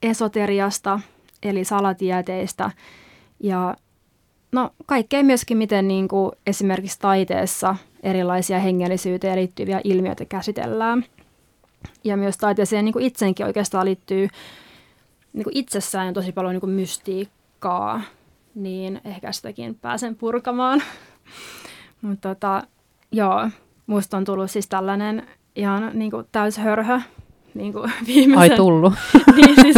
[0.03, 0.99] esoteriasta,
[1.43, 2.71] eli salatieteistä
[3.39, 3.75] ja
[4.51, 11.05] no kaikkea myöskin, miten niin kuin esimerkiksi taiteessa erilaisia hengellisyyteen liittyviä ilmiöitä käsitellään.
[12.03, 14.27] Ja myös taiteeseen niin kuin itseenkin oikeastaan liittyy
[15.33, 18.01] niin kuin itsessään tosi paljon niin kuin mystiikkaa,
[18.55, 20.83] niin ehkä sitäkin pääsen purkamaan.
[22.01, 22.63] Mutta tota,
[23.11, 23.49] joo,
[23.87, 26.99] musta on tullut siis tällainen ihan niin kuin täyshörhö
[27.53, 28.51] niin kuin viimeisen...
[28.51, 28.93] Ai tullut.
[29.35, 29.75] niin siis,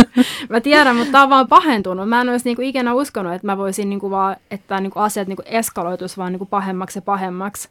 [0.50, 2.10] mä tiedän, mutta tämä on vaan pahentunut.
[2.10, 5.44] Mä en olisi niinku ikinä uskonut, että mä voisin niinku vaan, että niinku asiat niinku
[5.46, 7.70] eskaloitus vaan niinku pahemmaksi ja pahemmaksi.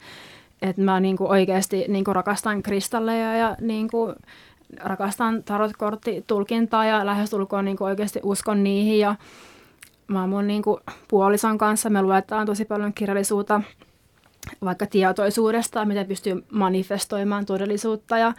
[0.61, 4.13] Että mä niinku oikeasti niinku rakastan kristalleja ja niinku
[4.83, 8.99] rakastan tarotkorttitulkintaa ja lähestulkoon niinku oikeasti uskon niihin.
[8.99, 9.15] Ja
[10.07, 13.61] mä oon mun niinku puolison kanssa, me luetaan tosi paljon kirjallisuutta
[14.63, 18.33] vaikka tietoisuudesta, miten pystyy manifestoimaan todellisuutta ja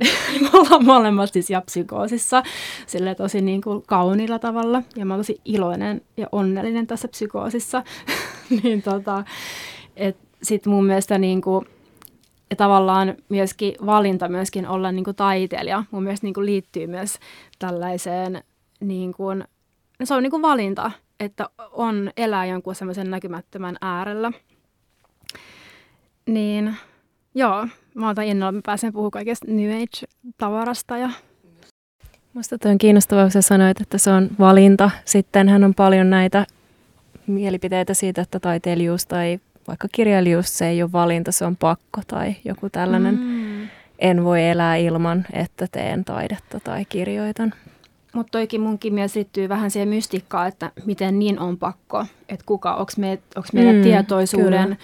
[0.42, 2.42] me ollaan molemmat siis ja psykoosissa
[2.86, 7.82] sille tosi niin kuin kauniilla tavalla ja mä oon tosi iloinen ja onnellinen tässä psykoosissa.
[8.62, 9.24] niin tota,
[9.96, 11.66] et sit mun mielestä niin kuin,
[12.50, 17.18] ja tavallaan myöskin valinta myöskin olla niin kuin taiteilija mun mielestä niin kuin liittyy myös
[17.58, 18.42] tällaiseen
[18.80, 19.44] niin kuin,
[20.04, 20.90] se on niin kuin valinta,
[21.20, 24.32] että on elää jonkun semmoisen näkymättömän äärellä.
[26.26, 26.76] Niin,
[27.34, 31.10] joo, mä otan innolla, mä pääsen puhumaan kaikesta New Age-tavarasta ja
[32.36, 34.90] Musta toi on kiinnostavaa, kun sä sanoit, että se on valinta.
[35.04, 36.46] Sitten hän on paljon näitä
[37.26, 42.36] mielipiteitä siitä, että taiteilijuus tai vaikka kirjailijuus, se ei ole valinta, se on pakko tai
[42.44, 43.18] joku tällainen.
[43.20, 43.68] Mm.
[43.98, 47.54] En voi elää ilman, että teen taidetta tai kirjoitan.
[48.14, 52.06] mutta toikin munkin mielestä liittyy vähän siihen mystikkaan, että miten niin on pakko.
[52.28, 53.18] Että kuka, onko me,
[53.52, 54.76] meidän mm, tietoisuuden kyllä.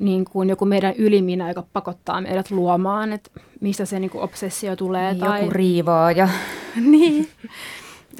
[0.00, 3.30] Niin kuin joku meidän yliminä, joka pakottaa meidät luomaan, että
[3.60, 5.12] mistä se niin kuin obsessio tulee.
[5.12, 5.40] Niin, tai...
[5.40, 6.28] Joku riivaa ja...
[6.76, 7.28] niin.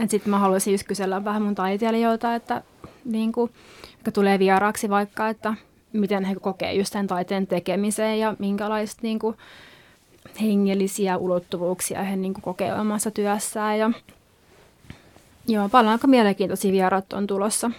[0.09, 2.63] Sitten mä haluaisin just kysellä vähän mun taiteilijoilta, että
[3.05, 3.51] niin kuin,
[3.93, 5.55] jotka tulee vieraaksi vaikka, että
[5.93, 9.37] miten he kokee just sen taiteen tekemiseen ja minkälaista niin kuin,
[10.41, 13.79] hengellisiä ulottuvuuksia he niin kuin, kokee omassa työssään.
[13.79, 13.91] Ja,
[15.49, 17.71] joo, paljon aika mielenkiintoisia vieraat on tulossa.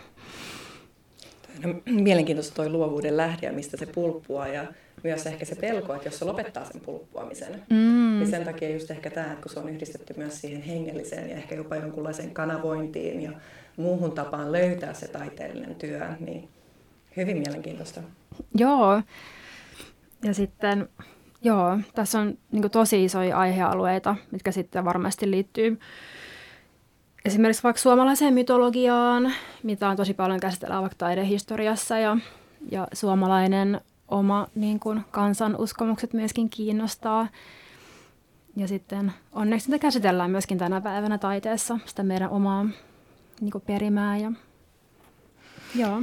[1.64, 4.64] No, mielenkiintoista toi luovuuden lähde mistä se pulppua ja
[5.04, 8.20] myös ehkä se pelko, että jos se lopettaa sen pulppuamisen, mm.
[8.20, 11.36] niin sen takia just ehkä tämä, että kun se on yhdistetty myös siihen hengelliseen ja
[11.36, 13.32] ehkä jopa jonkunlaiseen kanavointiin ja
[13.78, 16.50] muuhun tapaan löytää se taiteellinen työ, niin
[17.18, 18.02] hyvin mielenkiintoista.
[18.56, 19.02] Joo,
[20.24, 20.90] ja sitten
[21.42, 25.80] joo, tässä on niin tosi isoja aihealueita, mitkä sitten varmasti liittyy
[27.30, 32.18] esimerkiksi vaikka suomalaiseen mytologiaan, mitä on tosi paljon käsitellään vaikka taidehistoriassa ja,
[32.72, 37.28] ja suomalainen oma niin kuin, kansan uskomukset myöskin kiinnostaa.
[38.56, 42.66] Ja sitten onneksi sitä käsitellään myöskin tänä päivänä taiteessa, sitä meidän omaa
[43.42, 44.18] niin kuin, perimää.
[44.18, 44.32] Ja,
[45.76, 46.02] joo.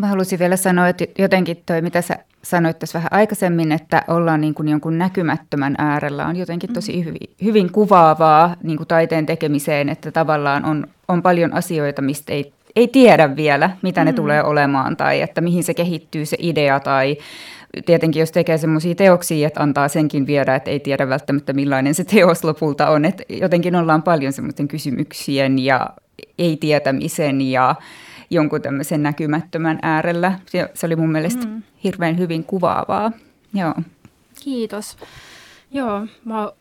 [0.00, 4.40] Mä halusin vielä sanoa, että jotenkin toi, mitä sä sanoit tässä vähän aikaisemmin, että ollaan
[4.40, 7.04] niin kuin jonkun näkymättömän äärellä, on jotenkin tosi mm-hmm.
[7.04, 12.52] hyvin, hyvin kuvaavaa niin kuin taiteen tekemiseen, että tavallaan on, on paljon asioita, mistä ei,
[12.76, 14.14] ei tiedä vielä, mitä ne mm.
[14.14, 17.16] tulee olemaan, tai että mihin se kehittyy se idea, tai
[17.86, 22.04] tietenkin jos tekee semmoisia teoksia, että antaa senkin viedä, että ei tiedä välttämättä millainen se
[22.04, 25.90] teos lopulta on, että jotenkin ollaan paljon semmoisten kysymyksien ja
[26.38, 27.74] ei-tietämisen ja
[28.30, 30.38] jonkun tämmöisen näkymättömän äärellä.
[30.46, 31.62] Se, se oli mun mielestä mm.
[31.84, 33.12] hirveän hyvin kuvaavaa.
[33.54, 33.74] Joo.
[34.44, 34.96] Kiitos.
[35.70, 36.52] Joo, mä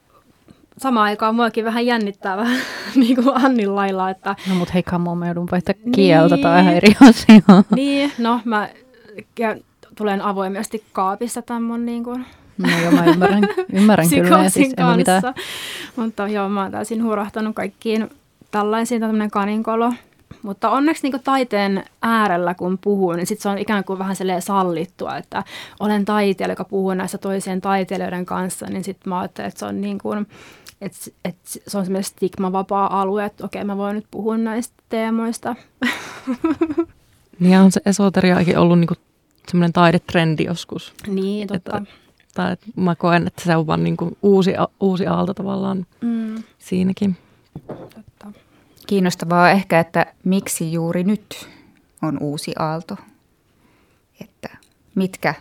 [0.77, 2.59] samaan aikaan muakin vähän jännittää vähän
[2.95, 4.09] niin kuin Annin lailla.
[4.09, 4.35] Että...
[4.49, 7.63] No mut hei, on, mä joudun vaihtaa kieltä, niin, tai ihan eri asia.
[7.75, 8.69] Niin, no mä
[9.95, 12.25] tulen avoimesti kaapissa tämän mun niin kuin,
[12.57, 13.43] No joo, mä ymmärrän,
[13.73, 14.43] ymmärrän kyllä.
[14.43, 14.97] Ja siis kanssa.
[14.97, 15.21] Mitään.
[15.95, 18.09] Mutta joo, mä oon täysin hurahtanut kaikkiin
[18.51, 19.93] tällaisiin, tämmöinen kaninkolo.
[20.43, 25.17] Mutta onneksi niin taiteen äärellä, kun puhuu, niin sit se on ikään kuin vähän sallittua,
[25.17, 25.43] että
[25.79, 29.81] olen taiteilija, joka puhuu näistä toisien taiteilijoiden kanssa, niin sitten mä ajattelen, että se on
[29.81, 30.27] niin kuin,
[30.81, 35.55] että, että se on semmoinen stigmavapaa alue, että okei, mä voin nyt puhua näistä teemoista.
[37.39, 38.93] Niin on se esoteriaakin ollut niinku
[39.47, 40.93] semmoinen taidetrendi joskus.
[41.07, 41.77] Niin, totta.
[41.77, 41.93] Että,
[42.33, 46.43] tai että mä koen, että se on vaan niinku uusi, uusi aalto tavallaan mm.
[46.57, 47.17] siinäkin.
[47.67, 48.08] Totta.
[48.89, 51.49] Kiinnostavaa ehkä, että miksi juuri nyt
[52.01, 52.97] on uusi aalto.
[54.21, 54.49] Että
[54.95, 55.33] mitkä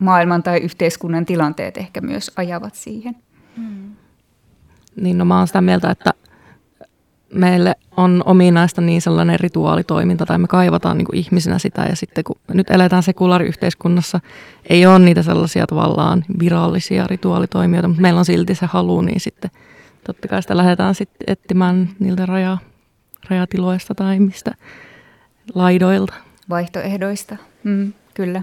[0.00, 3.16] maailman tai yhteiskunnan tilanteet ehkä myös ajavat siihen.
[3.56, 3.90] Mm.
[4.96, 6.10] Niin no mä oon sitä mieltä, että
[7.34, 12.24] meille on ominaista niin sellainen rituaalitoiminta tai me kaivataan niin kuin ihmisinä sitä ja sitten
[12.24, 14.20] kun nyt eletään sekulaariyhteiskunnassa,
[14.68, 19.50] ei ole niitä sellaisia tavallaan virallisia rituaalitoimijoita, mutta meillä on silti se halu, niin sitten
[20.06, 22.58] totta kai sitä lähdetään sitten etsimään niiltä raja,
[23.30, 24.54] rajatiloista tai mistä
[25.54, 26.14] laidoilta.
[26.48, 28.42] Vaihtoehdoista, mm, kyllä.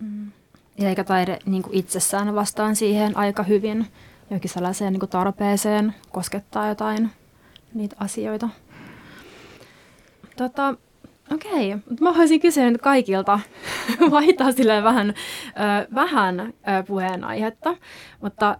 [0.00, 0.30] Mm.
[0.78, 3.86] Ja eikä taide niin kuin itsessään vastaan siihen aika hyvin,
[4.30, 7.10] jokin sellaiseen niin kuin tarpeeseen koskettaa jotain
[7.74, 8.48] niitä asioita.
[10.36, 10.74] Tota,
[11.32, 11.96] okei, okay.
[12.00, 13.40] mä haluaisin kysyä nyt kaikilta,
[14.10, 16.52] vaihtaa silleen vähän, ö, vähän ö,
[16.86, 17.76] puheenaihetta,
[18.20, 18.50] mutta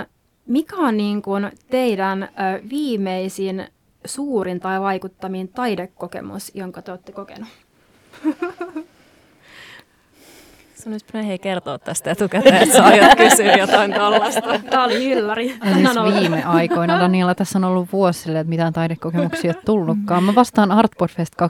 [0.00, 0.06] ö,
[0.46, 2.28] mikä on niin kuin teidän
[2.70, 3.66] viimeisin
[4.04, 7.48] suurin tai vaikuttamin taidekokemus, jonka te olette kokenut?
[10.84, 14.58] Sun olisi hei kertoa tästä etukäteen, että sä aiot kysyä jotain tällaista.
[14.70, 15.48] Tämä oli ylläri.
[15.48, 20.24] Siis viime aikoina, Daniela, tässä on ollut vuosi silleen, että mitään taidekokemuksia ei tullutkaan.
[20.24, 21.48] Mä vastaan Artpodfest 2.0.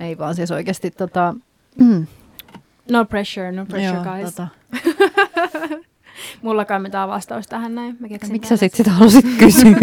[0.06, 1.34] ei vaan siis oikeasti tota...
[2.90, 4.34] No pressure, no pressure Joo, guys.
[4.34, 4.48] Tota.
[6.42, 7.96] Mullakaan mitään vastaus tähän näin.
[8.00, 9.76] Mä Miksi sä sitten sitä halusit kysyä?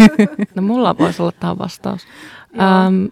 [0.54, 2.06] no mulla voisi olla tähän vastaus.
[2.52, 3.10] Um,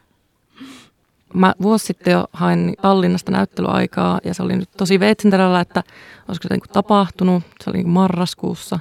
[1.35, 5.83] mä vuosi sitten jo hain Tallinnasta näyttelyaikaa ja se oli nyt tosi veitsenterällä, että
[6.29, 7.43] olisiko se niin tapahtunut.
[7.65, 8.79] Se oli niin marraskuussa.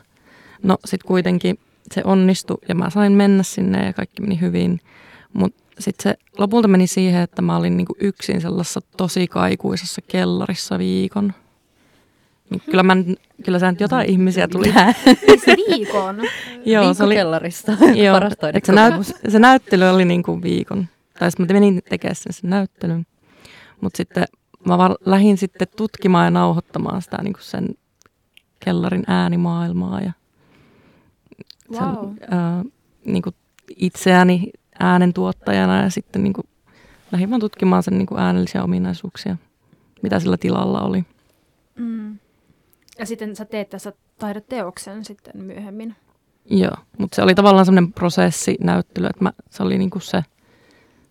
[0.64, 1.60] No sitten kuitenkin
[1.92, 4.80] se onnistui ja mä sain mennä sinne ja kaikki meni hyvin.
[5.34, 10.80] Mutta sitten se lopulta meni siihen, että mä olin niin yksin sellaisessa tosi kaikuisessa kellarissa
[10.80, 11.34] viikon.
[12.50, 12.96] Niin kyllä, mä,
[13.46, 14.74] kyllä sä nyt jotain ihmisiä tuli.
[15.70, 16.22] viikon?
[16.66, 17.72] joo, se oli kellarista.
[18.06, 18.20] joo,
[18.66, 20.88] se, näyt, se näyttely oli niin kuin viikon.
[21.20, 23.06] Tai sitten mä menin tekemään sen, sen näyttelyn.
[23.82, 24.26] Mutta sitten
[24.66, 27.70] mä vaan lähdin sitten tutkimaan ja nauhoittamaan sitä niin kuin sen
[28.60, 30.02] kellarin äänimaailmaa.
[30.02, 30.12] Ja
[31.72, 31.80] Wow.
[31.80, 32.64] Sen, ää,
[33.06, 33.36] niin kuin
[33.76, 34.52] itseäni
[34.82, 36.48] äänentuottajana ja sitten niin kuin
[37.12, 39.38] lähdin vaan tutkimaan sen niin kuin äänellisiä ominaisuuksia,
[40.02, 41.06] mitä sillä tilalla oli.
[41.76, 42.18] Mm.
[43.00, 45.96] Ja sitten sä teet tässä taideteoksen sitten myöhemmin.
[46.46, 50.24] Joo, mutta se oli tavallaan semmoinen prosessi näyttely, että mä, se oli niinku se,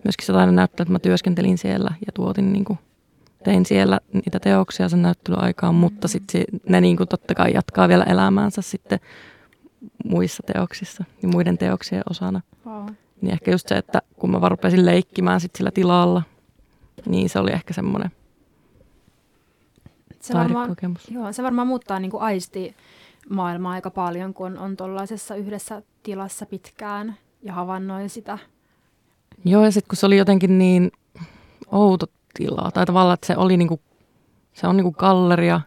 [0.05, 2.79] myöskin se näyttely, että mä työskentelin siellä ja tuotin niinku,
[3.45, 8.63] tein siellä niitä teoksia sen näyttelyaikaan, mutta sitten ne niinku totta kai jatkaa vielä elämäänsä
[8.63, 9.01] sitten
[10.05, 12.41] muissa teoksissa ja muiden teoksien osana.
[12.67, 12.89] Wow.
[13.21, 16.23] Niin ehkä just se, että kun mä vaan rupesin leikkimään sit sillä tilalla,
[17.07, 18.11] niin se oli ehkä semmoinen
[20.21, 20.77] se varmaan,
[21.11, 22.75] joo, se varmaan muuttaa niin kuin aisti
[23.29, 28.39] maailmaa aika paljon, kun on tuollaisessa yhdessä tilassa pitkään ja havainnoi sitä.
[29.45, 30.93] Joo, ja sitten kun se oli jotenkin niin
[31.73, 33.81] outo tila, tai tavallaan, että se oli niinku,
[34.53, 35.61] se on niinku galleria,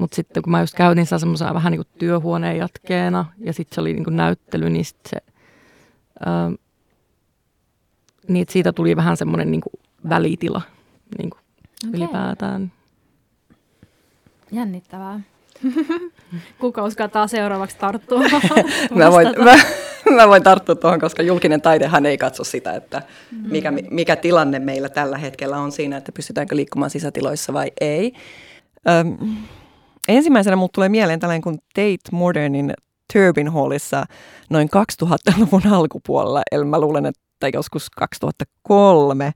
[0.00, 3.80] mutta sitten kun mä just käytin sitä semmoisena vähän niinku työhuoneen jatkeena, ja sitten se
[3.80, 5.16] oli niinku näyttely, niin sit se,
[6.26, 6.50] ää,
[8.28, 9.70] niin siitä tuli vähän semmoinen niinku
[10.08, 10.62] välitila
[11.18, 11.36] niinku
[11.88, 12.00] Okei.
[12.00, 12.72] ylipäätään.
[14.52, 15.20] Jännittävää.
[16.60, 18.20] Kuka uskaltaa seuraavaksi tarttua?
[18.94, 19.54] Mä voin, mä,
[20.16, 23.02] mä voin tarttua tuohon, koska julkinen taidehan ei katso sitä, että
[23.50, 28.12] mikä, mikä tilanne meillä tällä hetkellä on siinä, että pystytäänkö liikkumaan sisätiloissa vai ei.
[28.88, 29.36] Öm,
[30.08, 32.74] ensimmäisenä mulle tulee mieleen tällainen kuin Tate Modernin
[33.12, 34.04] Turbin Hallissa
[34.50, 34.68] noin
[35.04, 39.32] 2000-luvun alkupuolella, eli mä luulen, että joskus 2003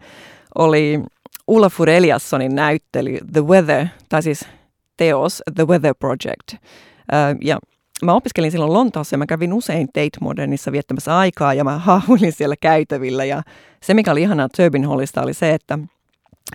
[0.54, 1.00] oli
[1.46, 4.46] Olafur Eliassonin näyttely The Weather, tai siis
[4.96, 6.64] teos The Weather Project.
[7.40, 7.58] Ja
[8.04, 12.32] mä opiskelin silloin Lontoossa ja mä kävin usein Tate Modernissa viettämässä aikaa ja mä haahuilin
[12.32, 13.24] siellä käytävillä.
[13.24, 13.42] Ja
[13.82, 15.78] se, mikä oli ihanaa Turbin Hallista, oli se, että,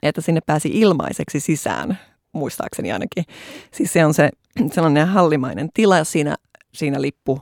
[0.03, 1.99] että sinne pääsi ilmaiseksi sisään,
[2.32, 3.24] muistaakseni ainakin.
[3.72, 4.30] Siis se on se
[4.74, 6.36] sellainen hallimainen tila siinä,
[6.76, 7.41] siinä lippu,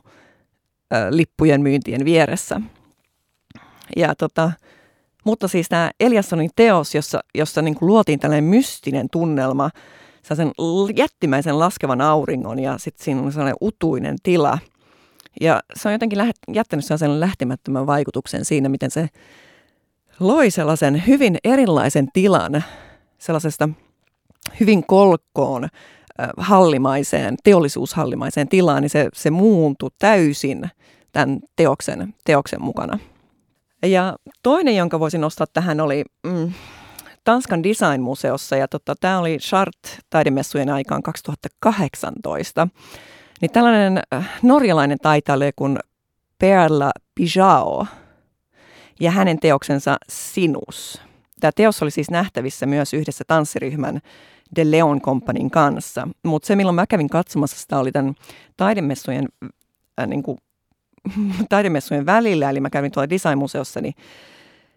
[0.94, 2.62] ö, lippujen myyntien vieressä.
[3.96, 4.52] Ja tota,
[5.26, 9.70] mutta siis tämä Eliassonin teos, jossa, jossa niin kuin luotiin tällainen mystinen tunnelma,
[10.24, 10.52] sen
[10.96, 14.58] jättimäisen laskevan auringon ja sitten siinä on sellainen utuinen tila.
[15.42, 19.10] Ja se on jotenkin läht, jättänyt sellaisen lähtemättömän vaikutuksen siinä, miten se
[20.20, 22.64] loi sellaisen hyvin erilaisen tilan
[23.18, 23.70] sellaisesta
[24.60, 25.70] hyvin kolkkoon äh,
[26.38, 30.70] hallimaiseen, teollisuushallimaiseen tilaan, niin se, se muuntui täysin
[31.11, 32.99] tämän teoksen, teoksen mukana.
[33.86, 36.51] Ja toinen, jonka voisin nostaa tähän, oli mm,
[37.24, 42.68] Tanskan Design-museossa, ja tota, tämä oli Chart-taidemessujen aikaan 2018.
[43.41, 43.99] Niin tällainen
[44.41, 45.80] norjalainen taiteilija kuin
[46.39, 47.88] Perla Pijao
[48.99, 51.01] ja hänen teoksensa Sinus.
[51.39, 53.99] Tämä teos oli siis nähtävissä myös yhdessä tanssiryhmän
[54.54, 58.16] The Leon Companyn kanssa, mutta se milloin mä kävin katsomassa sitä oli tämän
[58.58, 59.28] taidemessujen
[59.99, 60.38] äh, niin kuin
[61.49, 63.93] taidemessujen välillä, eli mä kävin tuolla Design-museossa, niin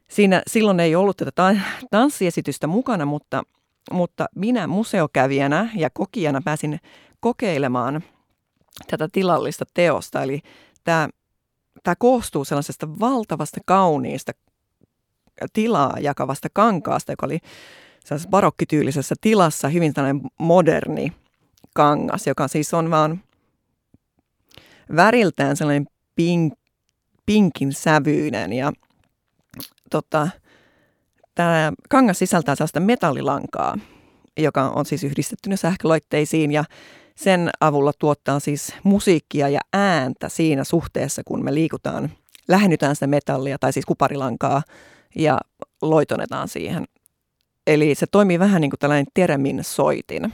[0.09, 1.61] siinä silloin ei ollut tätä ta-
[1.91, 3.43] tanssiesitystä mukana, mutta,
[3.91, 6.81] mutta minä museokävijänä ja kokijana pääsin
[7.21, 8.03] kokeilemaan
[8.91, 10.23] tätä tilallista teosta.
[10.23, 10.41] Eli
[10.85, 11.09] tämä,
[11.83, 14.33] tämä koostuu sellaisesta valtavasta kauniista
[15.53, 17.39] tilaa jakavasta kankaasta, joka oli
[18.31, 21.13] barokkityylisessä tilassa, hyvin tällainen moderni
[21.75, 23.21] kangas, joka siis on vaan
[24.97, 26.55] väriltään sellainen pink,
[27.27, 28.73] pinkin sävyinen ja
[29.91, 30.29] tota,
[31.35, 33.79] tämä kangas sisältää sellaista metallilankaa,
[34.37, 36.65] joka on siis yhdistetty sähköloitteisiin ja
[37.15, 42.11] sen avulla tuottaa siis musiikkia ja ääntä siinä suhteessa, kun me liikutaan,
[42.49, 44.63] lähennytään sitä metallia tai siis kuparilankaa
[45.17, 45.39] ja
[45.83, 46.85] loitonetaan siihen.
[47.67, 50.33] Eli se toimii vähän niin kuin tällainen teremin soitin.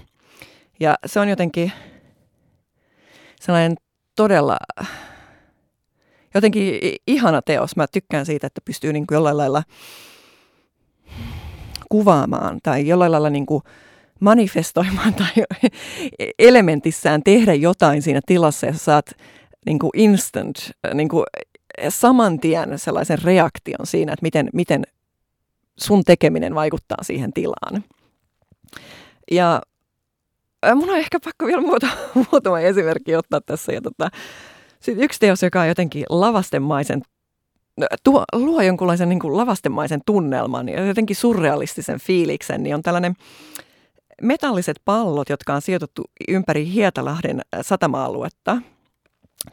[0.81, 1.73] Ja se on jotenkin
[3.41, 3.77] sellainen
[4.17, 4.57] todella
[6.35, 7.77] jotenkin ihana teos.
[7.77, 9.63] Mä tykkään siitä, että pystyy niin kuin jollain lailla
[11.89, 13.63] kuvaamaan tai jollain lailla niin kuin
[14.21, 15.31] manifestoimaan tai
[16.39, 19.11] elementissään tehdä jotain siinä tilassa ja saat
[19.67, 20.57] niin kuin instant,
[20.95, 21.25] niin kuin
[21.89, 24.83] saman tien sellaisen reaktion siinä, että miten, miten
[25.79, 27.85] sun tekeminen vaikuttaa siihen tilaan.
[29.31, 29.63] Ja
[30.75, 31.87] mun on ehkä pakko vielä muuta,
[32.33, 33.73] muutama esimerkki ottaa tässä.
[33.73, 34.11] Ja tota,
[34.81, 37.03] sitten yksi teos, joka on jotenkin lavastemaisen,
[38.05, 43.15] tuo, luo jonkunlaisen niin kuin lavastemaisen tunnelman ja jotenkin surrealistisen fiiliksen, niin on tällainen
[44.23, 48.63] metalliset pallot, jotka on sijoitettu ympäri Hietalahden satama-aluetta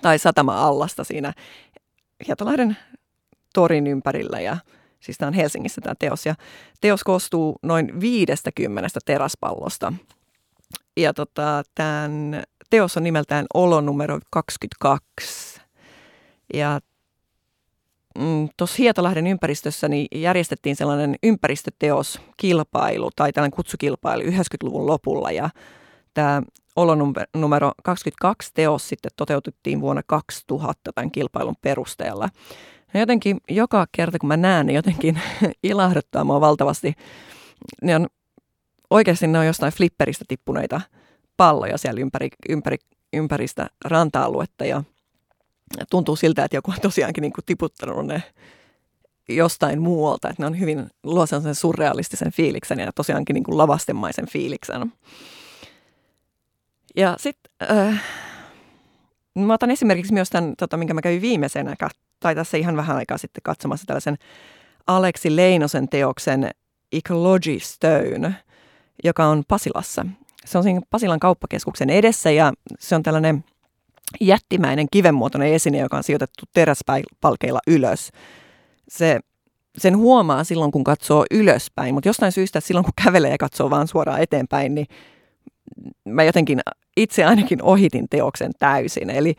[0.02, 1.34] tai satama-allasta siinä
[2.28, 2.78] Hietalahden
[3.54, 4.58] torin ympärillä ja
[5.00, 6.36] siis tämä on Helsingissä tämä teos ja
[6.82, 9.94] teos koostuu noin 50 teraspallosta
[10.98, 15.62] ja tota, tämän teos on nimeltään Olo numero 22.
[16.54, 16.80] Ja
[18.20, 25.50] mm, tuossa Hietalahden ympäristössä niin järjestettiin sellainen ympäristöteoskilpailu tai tällainen kutsukilpailu 90-luvun lopulla ja
[26.14, 26.42] tämä
[26.76, 32.30] olonumero 22 teos sitten toteutettiin vuonna 2000 tämän kilpailun perusteella.
[32.94, 35.22] Ja jotenkin joka kerta kun mä näen, niin jotenkin
[35.64, 36.94] ilahduttaa mua valtavasti.
[37.82, 38.08] Ne on,
[38.90, 40.82] oikeasti ne on jostain flipperistä tippuneita
[41.38, 42.78] palloja siellä ympäri, ympäri,
[43.14, 44.84] ympäristä ranta-aluetta ja
[45.90, 48.24] tuntuu siltä, että joku on tosiaankin niin kuin tiputtanut ne
[49.30, 54.28] jostain muualta, että ne on hyvin, luo sen surrealistisen fiiliksen ja tosiaankin niin kuin lavastemaisen
[54.28, 54.94] fiiliksen.
[56.96, 58.04] Ja sitten äh,
[59.36, 61.76] mä otan esimerkiksi myös tämän, tota, minkä mä kävin viimeisenä,
[62.20, 64.18] tai tässä ihan vähän aikaa sitten katsomassa tällaisen
[64.88, 66.50] Aleksi Leinosen teoksen
[66.92, 68.36] Ecology Stone,
[69.04, 70.06] joka on Pasilassa.
[70.46, 73.44] Se on siinä Pasilan kauppakeskuksen edessä ja se on tällainen
[74.22, 78.12] jättimäinen kivenmuotoinen esine, joka on sijoitettu teräspalkeilla ylös.
[78.88, 79.20] Se,
[79.78, 83.88] sen huomaa silloin, kun katsoo ylöspäin, mutta jostain syystä silloin, kun kävelee ja katsoo vaan
[83.88, 84.88] suoraan eteenpäin, niin
[86.06, 86.60] mä jotenkin
[86.98, 89.10] itse ainakin ohitin teoksen täysin.
[89.10, 89.36] Eli,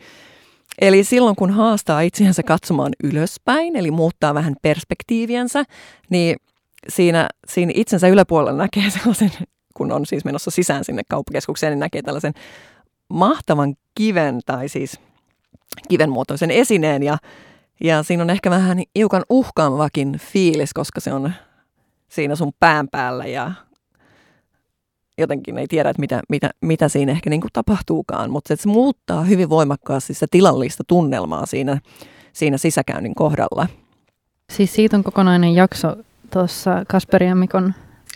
[0.81, 5.63] eli silloin, kun haastaa itseänsä katsomaan ylöspäin, eli muuttaa vähän perspektiiviensä,
[6.09, 6.35] niin
[6.89, 9.31] siinä, siinä itsensä yläpuolella näkee sellaisen,
[9.73, 12.33] kun on siis menossa sisään sinne kauppakeskukseen, niin näkee tällaisen
[13.09, 14.99] mahtavan kiven tai siis
[15.89, 17.17] kivenmuotoisen esineen ja,
[17.83, 21.33] ja siinä on ehkä vähän hiukan uhkaavakin fiilis, koska se on
[22.09, 23.51] siinä sun pään päällä ja
[25.17, 29.23] jotenkin ei tiedä, että mitä, mitä, mitä siinä ehkä niin kuin tapahtuukaan, mutta se muuttaa
[29.23, 31.79] hyvin voimakkaasti sitä tilallista tunnelmaa siinä,
[32.33, 33.67] siinä sisäkäynnin kohdalla.
[34.51, 35.95] Siis siitä on kokonainen jakso
[36.33, 37.73] tuossa Kasperi ja Mikon,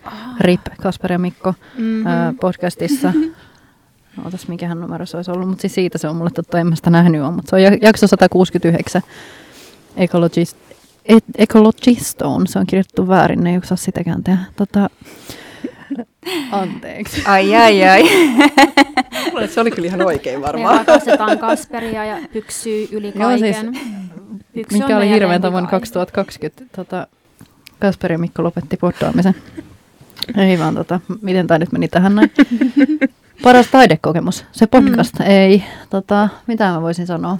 [0.07, 0.13] oh.
[0.39, 2.07] RIP Kasperi ja Mikko mm-hmm.
[2.07, 3.13] ää, podcastissa.
[4.25, 6.75] Ootas, mikähän numero se olisi ollut, mutta siis siitä se on mulle totta, en mä
[6.75, 9.01] sitä nähnyt ole, mutta se on jakso 169.
[9.97, 10.57] Ecologist,
[11.05, 14.39] e- Ecologistone, se on kirjoitettu väärin, ne ei osaa sitäkään tehdä.
[14.55, 14.89] Tota,
[16.51, 17.23] Anteeksi.
[17.25, 18.03] Ai ai ai.
[19.47, 20.73] se oli kyllä ihan oikein varmaan.
[20.73, 23.55] Me rakastetaan Kasperia ja pyksyy yli kaiken.
[23.55, 23.73] Joo,
[24.53, 26.63] siis, mikä oli hirveän tavoin 2020.
[26.75, 27.07] Tota,
[27.79, 29.36] Kasperi ja Mikko lopetti poddaamisen.
[30.38, 32.31] Ei vaan, tota, miten tämä nyt meni tähän näin.
[33.43, 35.19] Paras taidekokemus, se podcast.
[35.19, 35.25] Mm.
[35.25, 37.38] Ei, tota, mitä mä voisin sanoa?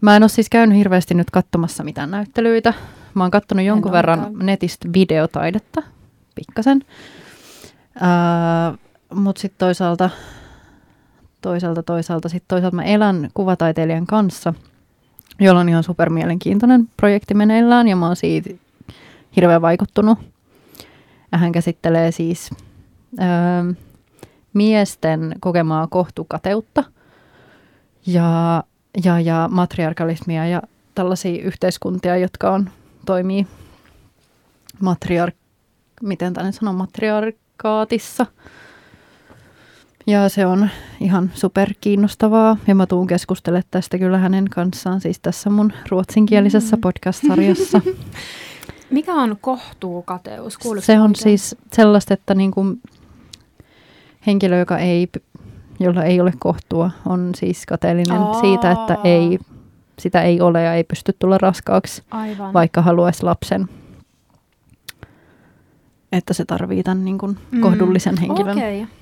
[0.00, 2.74] Mä en ole siis käynyt hirveästi nyt katsomassa mitään näyttelyitä.
[3.14, 5.82] Mä oon katsonut jonkun verran netistä videotaidetta,
[6.36, 6.84] pikkasen.
[9.14, 10.10] Mutta sitten toisaalta,
[11.40, 14.54] toisaalta, toisaalta, sit toisaalta mä elän kuvataiteilijan kanssa,
[15.40, 18.50] jolla on ihan super mielenkiintoinen projekti meneillään ja mä oon siitä
[19.36, 20.18] hirveän vaikuttunut.
[21.32, 22.50] Hän käsittelee siis
[23.12, 23.76] uh,
[24.52, 26.84] miesten kokemaa kohtukateutta
[28.06, 28.64] ja,
[29.04, 30.62] ja, ja matriarkalismia ja
[30.94, 32.70] tällaisia yhteiskuntia, jotka on,
[33.06, 33.46] toimii
[34.80, 35.34] matriark
[36.02, 38.26] miten tänne sanon, matriarkaatissa.
[40.06, 40.68] Ja se on
[41.00, 46.76] ihan super kiinnostavaa ja mä tuun keskustelemaan tästä kyllä hänen kanssaan siis tässä mun ruotsinkielisessä
[46.76, 46.80] mm.
[46.80, 47.80] podcast-sarjassa.
[48.90, 50.58] Mikä on kohtuukateus?
[50.58, 51.22] Kuulutko se on miten?
[51.22, 52.80] siis sellaista, että niin kuin
[54.26, 55.08] henkilö, joka ei,
[55.80, 58.40] jolla ei ole kohtua, on siis kateellinen Aa.
[58.40, 59.38] siitä, että ei,
[59.98, 62.52] sitä ei ole ja ei pysty tulla raskaaksi, Aivan.
[62.52, 63.68] vaikka haluaisi lapsen
[66.12, 67.60] että se tarvii tämän niin kuin mm.
[67.60, 68.56] kohdullisen henkilön.
[68.58, 68.82] Okei.
[68.82, 68.94] Okay.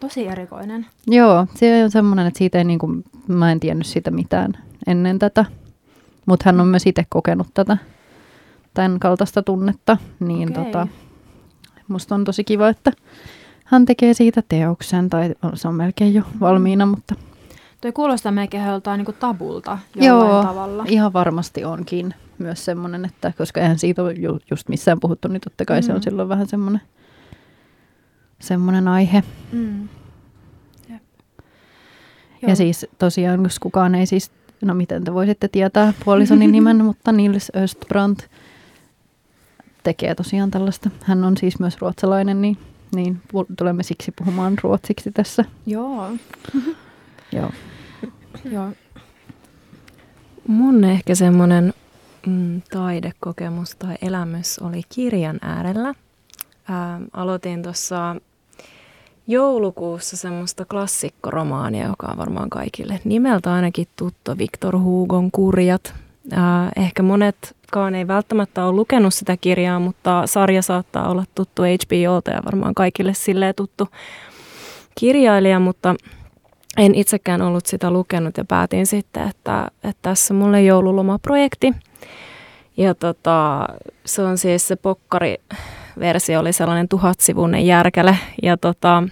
[0.00, 0.86] Tosi erikoinen.
[1.06, 4.52] Joo, se on semmoinen, että siitä ei, niin kuin, mä en tiennyt siitä mitään
[4.86, 5.44] ennen tätä,
[6.26, 7.76] mutta hän on myös itse kokenut tätä,
[8.74, 10.64] tämän kaltaista tunnetta, niin okay.
[10.64, 10.88] tota,
[11.88, 12.92] musta on tosi kiva, että
[13.64, 17.14] hän tekee siitä teoksen, tai se on melkein jo valmiina, mutta...
[17.80, 20.84] Toi kuulostaa melkein joltain niin tabulta jollain Joo, tavalla.
[20.88, 25.40] ihan varmasti onkin myös semmoinen, että koska eihän siitä ole ju, just missään puhuttu, niin
[25.40, 25.84] totta kai mm.
[25.86, 26.02] se on mm.
[26.02, 26.80] silloin vähän semmoinen,
[28.40, 29.22] semmoinen aihe.
[29.52, 29.88] Mm.
[32.46, 34.30] Ja siis tosiaan, jos kukaan ei siis,
[34.62, 38.20] no miten te voisitte tietää puolisoni nimen, mutta Nils Östbrand
[39.82, 40.90] tekee tosiaan tällaista.
[41.02, 42.58] Hän on siis myös ruotsalainen, niin,
[42.94, 43.20] niin
[43.58, 45.44] tulemme siksi puhumaan ruotsiksi tässä.
[45.66, 46.10] Joo.
[47.32, 47.50] Joo.
[48.50, 48.72] Joo.
[50.46, 51.74] Mun ehkä semmoinen
[52.26, 55.94] mm, taidekokemus tai elämys oli kirjan äärellä.
[56.68, 58.16] Ää, aloitin tuossa
[59.26, 65.94] joulukuussa semmoista klassikkoromaania, joka on varmaan kaikille nimeltä ainakin tuttu, Victor Hugon Kurjat.
[66.32, 72.30] Ää, ehkä monetkaan ei välttämättä ole lukenut sitä kirjaa, mutta sarja saattaa olla tuttu HBOlta
[72.30, 73.88] ja varmaan kaikille silleen tuttu
[74.98, 75.94] kirjailija, mutta
[76.76, 81.74] en itsekään ollut sitä lukenut ja päätin sitten, että, että tässä mulle joululomaprojekti.
[82.76, 83.68] Ja tota,
[84.04, 88.18] se on siis se pokkari-versio, oli sellainen tuhatsivuinen järkele.
[88.42, 89.02] Ja tota,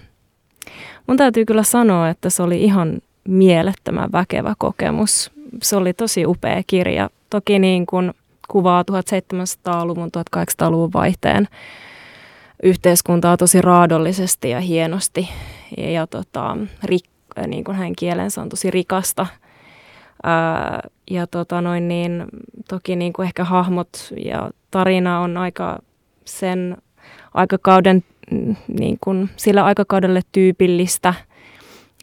[1.07, 5.31] mun täytyy kyllä sanoa, että se oli ihan mielettömän väkevä kokemus.
[5.63, 7.11] Se oli tosi upea kirja.
[7.31, 8.13] Toki niin kuin
[8.49, 11.49] kuvaa 1700-luvun, 1800-luvun vaihteen
[12.63, 15.29] yhteiskuntaa tosi raadollisesti ja hienosti.
[15.77, 17.05] Ja, ja tota, rik,
[17.47, 19.27] niin kuin hänen kielensä on tosi rikasta.
[20.23, 22.25] Ää, ja tota noin niin,
[22.68, 25.79] toki niin kuin ehkä hahmot ja tarina on aika
[26.25, 26.77] sen
[27.35, 31.14] aikakauden, mm, niin kuin sillä aikakaudelle tyypillistä.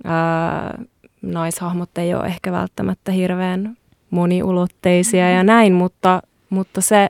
[0.04, 0.84] Ää,
[1.22, 3.78] naishahmot ei ole ehkä välttämättä hirveän
[4.10, 7.10] moniulotteisia ja näin, mutta, mutta se,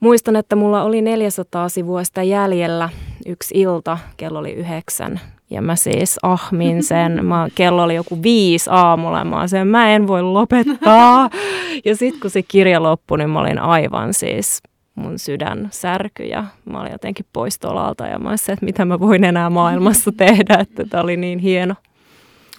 [0.00, 2.88] muistan, että mulla oli 400 sivua sitä jäljellä
[3.26, 5.20] yksi ilta, kello oli yhdeksän
[5.50, 7.24] ja mä siis ahmin sen.
[7.26, 11.30] Mä, kello oli joku viisi aamulla mä sen, mä en voi lopettaa.
[11.84, 14.62] Ja sitten kun se kirja loppui, niin mä olin aivan siis
[14.94, 19.00] mun sydän särky ja mä olin jotenkin pois tolalta ja mä olisin, että mitä mä
[19.00, 21.74] voin enää maailmassa tehdä, että tämä oli niin hieno.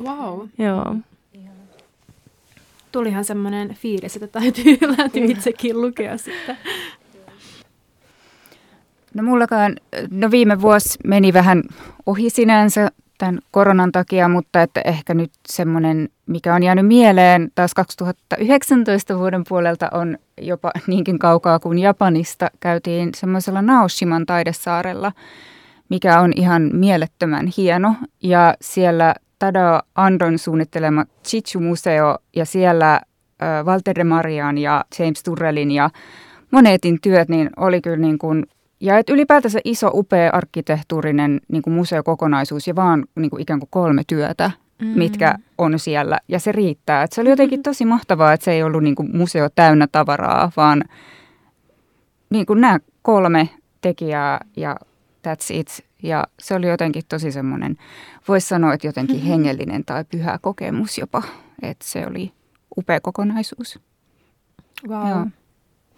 [0.04, 0.48] Wow.
[0.58, 0.96] Joo.
[2.92, 6.58] Tulihan semmoinen fiilis, että täytyy, täytyy itsekin lukea sitten.
[9.20, 9.76] No mullakaan,
[10.12, 11.64] no viime vuosi meni vähän
[12.06, 17.74] ohi sinänsä tämän koronan takia, mutta että ehkä nyt semmoinen, mikä on jäänyt mieleen taas
[17.74, 22.52] 2019 vuoden puolelta on jopa niinkin kaukaa kuin Japanista.
[22.60, 25.12] Käytiin semmoisella Naoshiman taidesaarella,
[25.90, 27.96] mikä on ihan mielettömän hieno.
[28.24, 33.02] Ja siellä Tada Andon suunnittelema Chichu-museo ja siellä
[33.64, 35.90] Walter de Marian ja James Turrellin ja
[36.52, 38.46] Monetin työt, niin oli kyllä niin kuin
[38.80, 43.70] ja että ylipäätänsä iso, upea arkkitehtuurinen niin kuin museokokonaisuus ja vaan niin kuin ikään kuin
[43.72, 44.52] kolme työtä,
[44.82, 44.88] mm.
[44.88, 46.20] mitkä on siellä.
[46.28, 47.04] Ja se riittää.
[47.04, 50.52] Että se oli jotenkin tosi mahtavaa, että se ei ollut niin kuin museo täynnä tavaraa,
[50.58, 50.84] vaan
[52.30, 53.50] niin kuin nämä kolme
[53.82, 54.76] tekijää ja
[55.28, 55.86] that's it.
[56.04, 57.78] Ja se oli jotenkin tosi semmoinen,
[58.28, 59.30] voisi sanoa, että jotenkin mm-hmm.
[59.30, 61.24] hengellinen tai pyhä kokemus jopa.
[61.62, 62.32] Että se oli
[62.78, 63.80] upea kokonaisuus.
[64.88, 65.10] Wow.
[65.10, 65.28] Joo.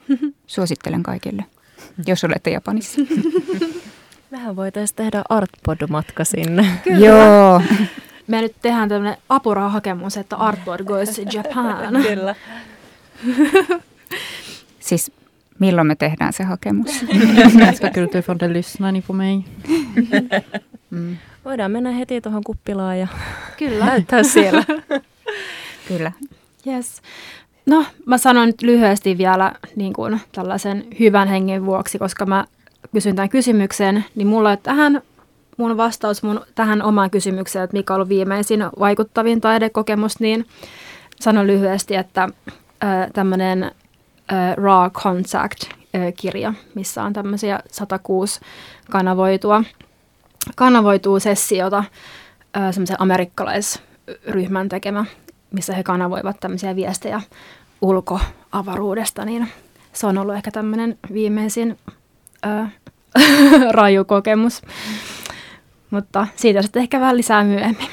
[0.47, 1.45] Suosittelen kaikille
[2.07, 3.01] jos olette Japanissa.
[4.31, 6.65] Vähän voitaisiin tehdä Artpod-matka sinne.
[6.83, 7.07] Kyllä.
[7.07, 7.61] Joo.
[8.27, 12.03] Me nyt tehdään tämmöinen apurahakemus, että Artpod goes to Japan.
[12.03, 12.35] Kyllä.
[14.79, 15.11] siis
[15.59, 17.05] milloin me tehdään se hakemus?
[17.59, 19.41] Jag ska kultur från det lyssnar på mig.
[20.89, 21.17] Mm.
[21.45, 23.07] Voidaan mennä heti tuohon kuppilaan ja
[23.57, 23.85] Kyllä.
[23.85, 24.63] näyttää siellä.
[25.87, 26.11] Kyllä.
[26.67, 27.01] Yes.
[27.65, 32.45] No, mä sanon nyt lyhyesti vielä niin kuin tällaisen hyvän hengen vuoksi, koska mä
[32.93, 35.01] kysyn tämän kysymyksen, niin mulla on tähän
[35.57, 40.45] mun vastaus mun tähän omaan kysymykseen, että mikä on ollut viimeisin vaikuttavin taidekokemus, niin
[41.19, 42.29] sanon lyhyesti, että
[43.13, 43.71] tämmöinen
[44.57, 48.39] Raw Contact-kirja, missä on tämmöisiä 106
[48.91, 49.63] kanavoitua,
[50.55, 51.83] kanavoitua sessiota,
[52.71, 55.05] semmoisen amerikkalaisryhmän tekemä
[55.51, 57.21] missä he kanavoivat tämmöisiä viestejä
[57.81, 59.47] ulkoavaruudesta, niin
[59.93, 61.77] se on ollut ehkä tämmöinen viimeisin
[62.43, 62.69] ää,
[63.71, 64.61] raju kokemus.
[65.91, 67.87] Mutta siitä sitten ehkä vähän lisää myöhemmin.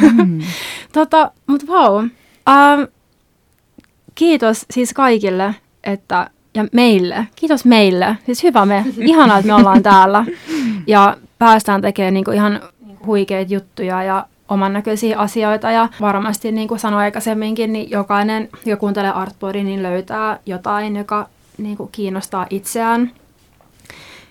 [0.00, 0.40] Mm.
[0.92, 1.92] tota, mutta vau.
[1.92, 2.04] Wow.
[2.48, 2.82] Ähm,
[4.14, 5.54] kiitos siis kaikille,
[5.84, 7.26] että ja meille.
[7.36, 8.18] Kiitos meille.
[8.26, 8.84] Siis hyvä me.
[8.98, 10.24] Ihanaa, että me ollaan täällä.
[10.86, 12.60] Ja päästään tekemään niinku ihan
[13.06, 18.80] huikeita juttuja ja oman näköisiä asioita ja varmasti niin kuin sanoin aikaisemminkin, niin jokainen, joka
[18.80, 21.28] kuuntelee Artboardia, niin löytää jotain, joka
[21.58, 23.10] niin kuin kiinnostaa itseään.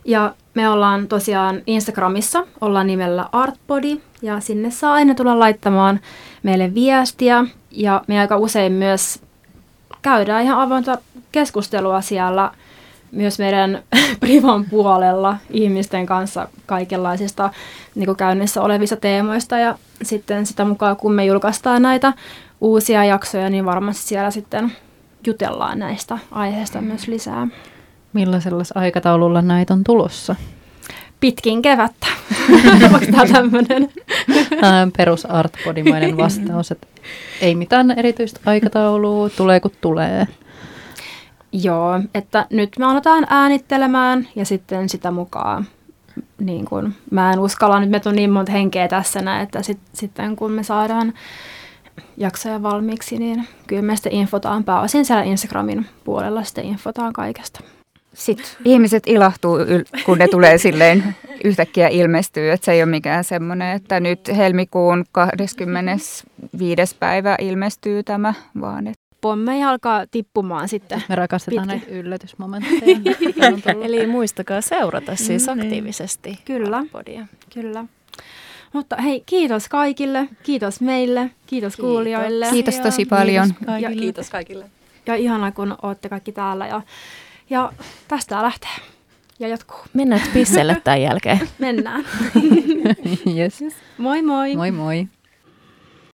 [0.06, 6.00] Ja me ollaan tosiaan Instagramissa, ollaan nimellä Artbody ja sinne saa aina tulla laittamaan
[6.44, 9.22] meille viestiä ja me aika usein myös
[10.02, 10.98] käydään ihan avointa
[11.32, 12.52] keskustelua siellä–
[13.16, 13.84] myös meidän
[14.20, 17.50] privan puolella ihmisten kanssa kaikenlaisista
[17.96, 22.14] niin kuin käynnissä olevista teemoista ja sitten sitä mukaan kun me julkaistaan näitä
[22.62, 24.72] uusia jaksoja, niin varmasti siellä sitten
[25.28, 27.48] jutellaan näistä aiheista myös lisää.
[28.14, 30.36] Millaisella aikataululla näitä on tulossa?
[31.20, 32.08] Pitkin kevättä.
[32.86, 33.90] Onko tämä tämmöinen?
[34.98, 36.88] Perus artpodimainen vastaus, että
[37.42, 40.28] ei mitään erityistä aikataulua, tulee kun tulee.
[41.64, 45.66] Joo, että nyt me aletaan äänittelemään ja sitten sitä mukaan
[46.40, 49.80] niin kun, mä en uskalla, nyt me on niin monta henkeä tässä näin, että sit,
[49.94, 51.14] sitten kun me saadaan
[52.18, 57.60] jaksoja valmiiksi, niin kyllä me sitten infotaan pääosin siellä Instagramin puolella sitten infotaan kaikesta.
[58.14, 59.58] Sitten ihmiset ilahtuu,
[60.06, 65.06] kun ne tulee silleen yhtäkkiä ilmestyy, että se ei ole mikään semmoinen, että nyt helmikuun
[65.12, 66.96] 25.
[67.00, 71.04] päivä ilmestyy tämä, vaan että Pommeja alkaa tippumaan sitten.
[71.10, 71.90] Me rakastetaan Pitkin.
[71.90, 72.98] näitä yllätysmomentteja.
[73.86, 75.62] Eli muistakaa seurata siis Mm, niin.
[75.68, 76.84] aktiivisesti Kyllä.
[76.92, 77.28] podia.
[77.54, 77.86] Kyllä.
[78.74, 82.48] Mutta hei, kiitos kaikille, kiitos meille, kiitos kuulijoille.
[82.52, 83.54] Kiitos tosi paljon.
[83.80, 84.66] Ja Kiitos kaikille.
[85.06, 86.68] Ja ihana, kun olette kaikki täällä.
[86.68, 86.82] Ja,
[87.50, 87.74] ja
[88.08, 88.70] tästä lähtee.
[89.40, 89.80] Ja jatkuu.
[89.94, 91.40] Mennään pisselle tämän jälkeen.
[91.60, 92.06] Mennään.
[93.38, 93.60] yes.
[93.98, 94.56] Moi moi!
[94.56, 95.08] Moi moi.